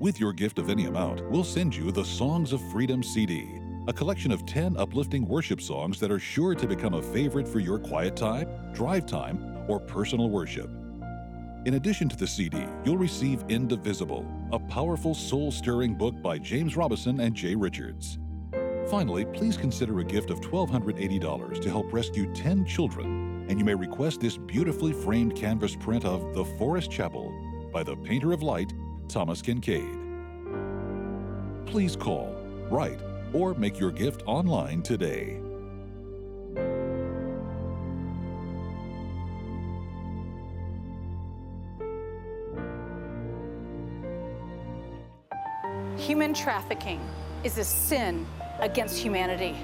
With 0.00 0.18
your 0.18 0.32
gift 0.32 0.58
of 0.58 0.70
any 0.70 0.86
amount, 0.86 1.28
we'll 1.30 1.44
send 1.44 1.76
you 1.76 1.92
the 1.92 2.04
Songs 2.06 2.54
of 2.54 2.72
Freedom 2.72 3.02
CD, 3.02 3.60
a 3.88 3.92
collection 3.92 4.32
of 4.32 4.44
10 4.46 4.76
uplifting 4.76 5.26
worship 5.26 5.60
songs 5.60 6.00
that 6.00 6.10
are 6.10 6.18
sure 6.18 6.54
to 6.54 6.66
become 6.66 6.94
a 6.94 7.02
favorite 7.02 7.46
for 7.46 7.60
your 7.60 7.78
quiet 7.78 8.16
time, 8.16 8.48
drive 8.72 9.06
time, 9.06 9.64
or 9.68 9.78
personal 9.78 10.28
worship. 10.30 10.70
In 11.64 11.74
addition 11.74 12.08
to 12.08 12.16
the 12.16 12.26
CD, 12.26 12.64
you'll 12.84 12.96
receive 12.96 13.44
Indivisible, 13.48 14.26
a 14.52 14.58
powerful 14.58 15.14
soul 15.14 15.50
stirring 15.50 15.94
book 15.94 16.20
by 16.22 16.38
James 16.38 16.76
Robison 16.76 17.20
and 17.20 17.34
Jay 17.34 17.54
Richards. 17.54 18.18
Finally, 18.88 19.24
please 19.26 19.56
consider 19.56 19.98
a 20.00 20.04
gift 20.04 20.30
of 20.30 20.40
$1,280 20.40 21.60
to 21.60 21.68
help 21.68 21.92
rescue 21.92 22.32
10 22.34 22.64
children 22.64 23.26
and 23.48 23.58
you 23.58 23.64
may 23.64 23.74
request 23.74 24.20
this 24.20 24.36
beautifully 24.36 24.92
framed 24.92 25.36
canvas 25.36 25.76
print 25.76 26.04
of 26.04 26.34
The 26.34 26.44
Forest 26.44 26.90
Chapel 26.90 27.32
by 27.72 27.82
the 27.82 27.96
painter 27.96 28.32
of 28.32 28.42
light, 28.42 28.72
Thomas 29.08 29.40
Kinkade. 29.40 30.02
Please 31.66 31.94
call, 31.96 32.34
write, 32.70 33.00
or 33.32 33.54
make 33.54 33.78
your 33.78 33.90
gift 33.90 34.22
online 34.26 34.82
today. 34.82 35.40
Human 45.98 46.34
trafficking 46.34 47.00
is 47.42 47.58
a 47.58 47.64
sin 47.64 48.26
against 48.60 48.98
humanity. 48.98 49.56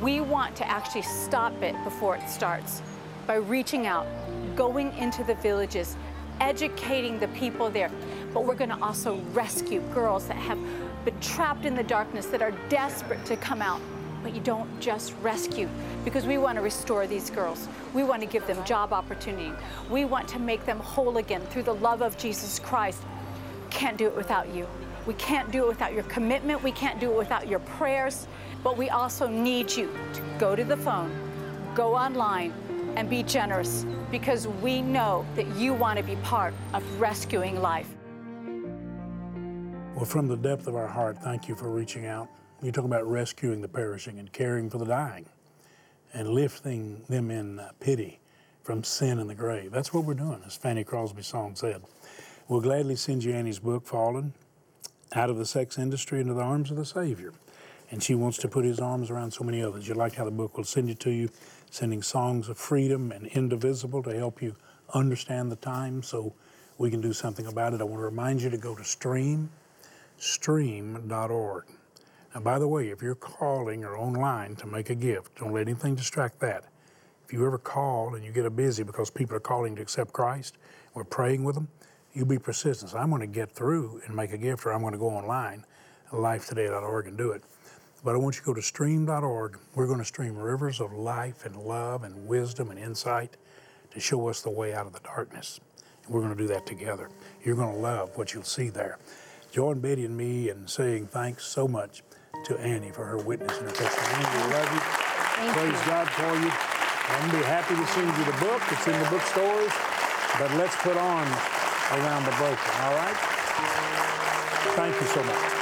We 0.00 0.20
want 0.20 0.54
to 0.56 0.68
actually 0.68 1.02
stop 1.02 1.62
it 1.62 1.74
before 1.82 2.16
it 2.16 2.28
starts 2.28 2.82
by 3.26 3.36
reaching 3.36 3.86
out, 3.86 4.06
going 4.54 4.96
into 4.96 5.24
the 5.24 5.34
villages, 5.34 5.96
educating 6.40 7.18
the 7.18 7.28
people 7.28 7.70
there. 7.70 7.90
But 8.32 8.44
we're 8.44 8.54
going 8.54 8.70
to 8.70 8.80
also 8.80 9.16
rescue 9.32 9.80
girls 9.92 10.28
that 10.28 10.36
have 10.36 10.58
been 11.06 11.18
trapped 11.20 11.64
in 11.64 11.74
the 11.76 11.84
darkness, 11.84 12.26
that 12.26 12.42
are 12.42 12.50
desperate 12.68 13.24
to 13.24 13.36
come 13.36 13.62
out. 13.62 13.80
But 14.22 14.34
you 14.34 14.40
don't 14.40 14.68
just 14.80 15.14
rescue 15.22 15.68
because 16.04 16.26
we 16.26 16.36
want 16.36 16.56
to 16.56 16.62
restore 16.62 17.06
these 17.06 17.30
girls. 17.30 17.68
We 17.94 18.02
want 18.02 18.22
to 18.22 18.26
give 18.26 18.44
them 18.48 18.62
job 18.64 18.92
opportunity. 18.92 19.52
We 19.88 20.04
want 20.04 20.26
to 20.28 20.40
make 20.40 20.66
them 20.66 20.80
whole 20.80 21.18
again 21.18 21.42
through 21.42 21.62
the 21.62 21.76
love 21.76 22.02
of 22.02 22.18
Jesus 22.18 22.58
Christ. 22.58 23.00
Can't 23.70 23.96
do 23.96 24.08
it 24.08 24.16
without 24.16 24.52
you. 24.52 24.66
We 25.06 25.14
can't 25.14 25.52
do 25.52 25.64
it 25.64 25.68
without 25.68 25.92
your 25.92 26.02
commitment. 26.04 26.64
We 26.64 26.72
can't 26.72 26.98
do 26.98 27.12
it 27.12 27.16
without 27.16 27.46
your 27.46 27.60
prayers. 27.60 28.26
But 28.64 28.76
we 28.76 28.90
also 28.90 29.28
need 29.28 29.70
you 29.70 29.88
to 30.14 30.22
go 30.38 30.56
to 30.56 30.64
the 30.64 30.76
phone, 30.76 31.12
go 31.76 31.94
online, 31.94 32.52
and 32.96 33.08
be 33.08 33.22
generous 33.22 33.86
because 34.10 34.48
we 34.48 34.82
know 34.82 35.24
that 35.36 35.46
you 35.54 35.72
want 35.72 35.98
to 35.98 36.04
be 36.04 36.16
part 36.16 36.52
of 36.74 36.82
rescuing 37.00 37.62
life. 37.62 37.95
Well, 39.96 40.04
from 40.04 40.28
the 40.28 40.36
depth 40.36 40.66
of 40.66 40.76
our 40.76 40.88
heart, 40.88 41.16
thank 41.22 41.48
you 41.48 41.54
for 41.54 41.70
reaching 41.70 42.04
out. 42.04 42.28
You 42.62 42.70
talk 42.70 42.84
about 42.84 43.08
rescuing 43.08 43.62
the 43.62 43.68
perishing 43.68 44.18
and 44.18 44.30
caring 44.30 44.68
for 44.68 44.76
the 44.76 44.84
dying 44.84 45.24
and 46.12 46.28
lifting 46.28 47.02
them 47.08 47.30
in 47.30 47.62
pity 47.80 48.20
from 48.62 48.84
sin 48.84 49.18
and 49.18 49.30
the 49.30 49.34
grave. 49.34 49.70
That's 49.70 49.94
what 49.94 50.04
we're 50.04 50.12
doing, 50.12 50.42
as 50.44 50.54
Fanny 50.54 50.84
Crosby's 50.84 51.28
song 51.28 51.56
said. 51.56 51.80
We'll 52.46 52.60
gladly 52.60 52.94
send 52.96 53.24
you 53.24 53.32
Annie's 53.32 53.58
book, 53.58 53.86
Fallen, 53.86 54.34
out 55.14 55.30
of 55.30 55.38
the 55.38 55.46
sex 55.46 55.78
industry 55.78 56.20
into 56.20 56.34
the 56.34 56.42
arms 56.42 56.70
of 56.70 56.76
the 56.76 56.84
Savior. 56.84 57.32
And 57.90 58.02
she 58.02 58.14
wants 58.14 58.36
to 58.40 58.48
put 58.48 58.66
his 58.66 58.78
arms 58.78 59.10
around 59.10 59.30
so 59.30 59.44
many 59.44 59.62
others. 59.62 59.88
You 59.88 59.94
like 59.94 60.16
how 60.16 60.26
the 60.26 60.30
book 60.30 60.58
will 60.58 60.64
send 60.64 60.90
it 60.90 61.00
to 61.00 61.10
you, 61.10 61.30
sending 61.70 62.02
songs 62.02 62.50
of 62.50 62.58
freedom 62.58 63.12
and 63.12 63.28
indivisible 63.28 64.02
to 64.02 64.14
help 64.14 64.42
you 64.42 64.56
understand 64.92 65.50
the 65.50 65.56
time 65.56 66.02
so 66.02 66.34
we 66.76 66.90
can 66.90 67.00
do 67.00 67.14
something 67.14 67.46
about 67.46 67.72
it. 67.72 67.80
I 67.80 67.84
want 67.84 68.00
to 68.00 68.04
remind 68.04 68.42
you 68.42 68.50
to 68.50 68.58
go 68.58 68.74
to 68.74 68.84
stream, 68.84 69.48
stream.org. 70.18 71.64
Now, 72.34 72.40
by 72.40 72.58
the 72.58 72.68
way, 72.68 72.88
if 72.88 73.02
you're 73.02 73.14
calling 73.14 73.84
or 73.84 73.96
online 73.96 74.56
to 74.56 74.66
make 74.66 74.90
a 74.90 74.94
gift, 74.94 75.36
don't 75.36 75.52
let 75.52 75.68
anything 75.68 75.94
distract 75.94 76.40
that. 76.40 76.64
If 77.24 77.32
you 77.32 77.46
ever 77.46 77.58
call 77.58 78.14
and 78.14 78.24
you 78.24 78.30
get 78.30 78.46
a 78.46 78.50
busy 78.50 78.82
because 78.82 79.10
people 79.10 79.36
are 79.36 79.40
calling 79.40 79.74
to 79.76 79.82
accept 79.82 80.12
Christ, 80.12 80.58
we're 80.94 81.04
praying 81.04 81.44
with 81.44 81.54
them, 81.54 81.68
you 82.12 82.24
be 82.24 82.38
persistent. 82.38 82.92
So 82.92 82.98
I'm 82.98 83.10
going 83.10 83.20
to 83.20 83.26
get 83.26 83.50
through 83.50 84.00
and 84.06 84.14
make 84.14 84.32
a 84.32 84.38
gift, 84.38 84.64
or 84.64 84.72
I'm 84.72 84.80
going 84.80 84.92
to 84.92 84.98
go 84.98 85.08
online, 85.08 85.64
lifetoday.org, 86.12 87.06
and 87.06 87.18
do 87.18 87.32
it. 87.32 87.42
But 88.04 88.14
I 88.14 88.18
want 88.18 88.36
you 88.36 88.42
to 88.42 88.46
go 88.46 88.54
to 88.54 88.62
stream.org. 88.62 89.58
We're 89.74 89.86
going 89.86 89.98
to 89.98 90.04
stream 90.04 90.36
rivers 90.36 90.80
of 90.80 90.92
life 90.92 91.44
and 91.44 91.56
love 91.56 92.04
and 92.04 92.26
wisdom 92.26 92.70
and 92.70 92.78
insight 92.78 93.36
to 93.90 94.00
show 94.00 94.28
us 94.28 94.42
the 94.42 94.50
way 94.50 94.74
out 94.74 94.86
of 94.86 94.92
the 94.92 95.00
darkness. 95.00 95.60
And 96.04 96.14
we're 96.14 96.20
going 96.20 96.36
to 96.36 96.40
do 96.40 96.48
that 96.48 96.66
together. 96.66 97.10
You're 97.42 97.56
going 97.56 97.74
to 97.74 97.80
love 97.80 98.16
what 98.16 98.32
you'll 98.32 98.44
see 98.44 98.68
there. 98.68 98.98
Join 99.56 99.80
Betty 99.80 100.04
and 100.04 100.14
me 100.14 100.50
in 100.50 100.66
saying 100.66 101.06
thanks 101.06 101.46
so 101.46 101.66
much 101.66 102.02
to 102.44 102.58
Annie 102.58 102.90
for 102.90 103.06
her 103.06 103.16
witness 103.16 103.56
and 103.56 103.66
her 103.66 103.74
testimony. 103.74 104.44
We 104.44 104.52
love 104.52 104.70
you. 104.70 104.80
Thank 104.80 105.56
Praise 105.56 105.80
you. 105.80 105.86
God 105.88 106.08
for 106.10 106.34
you. 106.44 106.52
I'm 106.52 107.30
be 107.30 107.42
happy 107.42 107.74
to 107.74 107.86
send 107.86 108.06
you 108.18 108.24
the 108.26 108.36
book. 108.36 108.60
It's 108.70 108.86
in 108.86 108.92
the 109.02 109.08
bookstores. 109.08 109.72
But 110.38 110.52
let's 110.58 110.76
put 110.82 110.98
on 110.98 111.26
around 111.96 112.26
the 112.26 112.32
broken, 112.32 112.70
all 112.82 112.96
right? 112.96 113.16
Thank 114.76 115.00
you 115.00 115.06
so 115.06 115.24
much. 115.24 115.55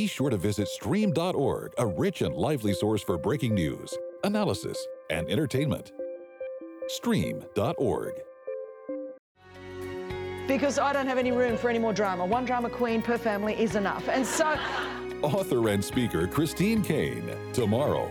Be 0.00 0.06
sure 0.06 0.30
to 0.30 0.38
visit 0.38 0.66
stream.org, 0.66 1.74
a 1.76 1.86
rich 1.86 2.22
and 2.22 2.34
lively 2.34 2.72
source 2.72 3.02
for 3.02 3.18
breaking 3.18 3.54
news, 3.54 3.92
analysis, 4.24 4.78
and 5.10 5.28
entertainment. 5.28 5.92
Stream.org. 6.88 8.14
because 10.48 10.78
I 10.78 10.94
don't 10.94 11.06
have 11.06 11.18
any 11.18 11.32
room 11.32 11.58
for 11.58 11.68
any 11.68 11.78
more 11.78 11.92
drama. 11.92 12.24
One 12.24 12.46
drama 12.46 12.70
queen 12.70 13.02
per 13.02 13.18
family 13.18 13.52
is 13.60 13.76
enough. 13.76 14.08
And 14.08 14.26
so, 14.26 14.56
Author 15.22 15.68
and 15.68 15.84
speaker 15.84 16.26
Christine 16.26 16.80
Caine, 16.82 17.30
tomorrow. 17.52 18.10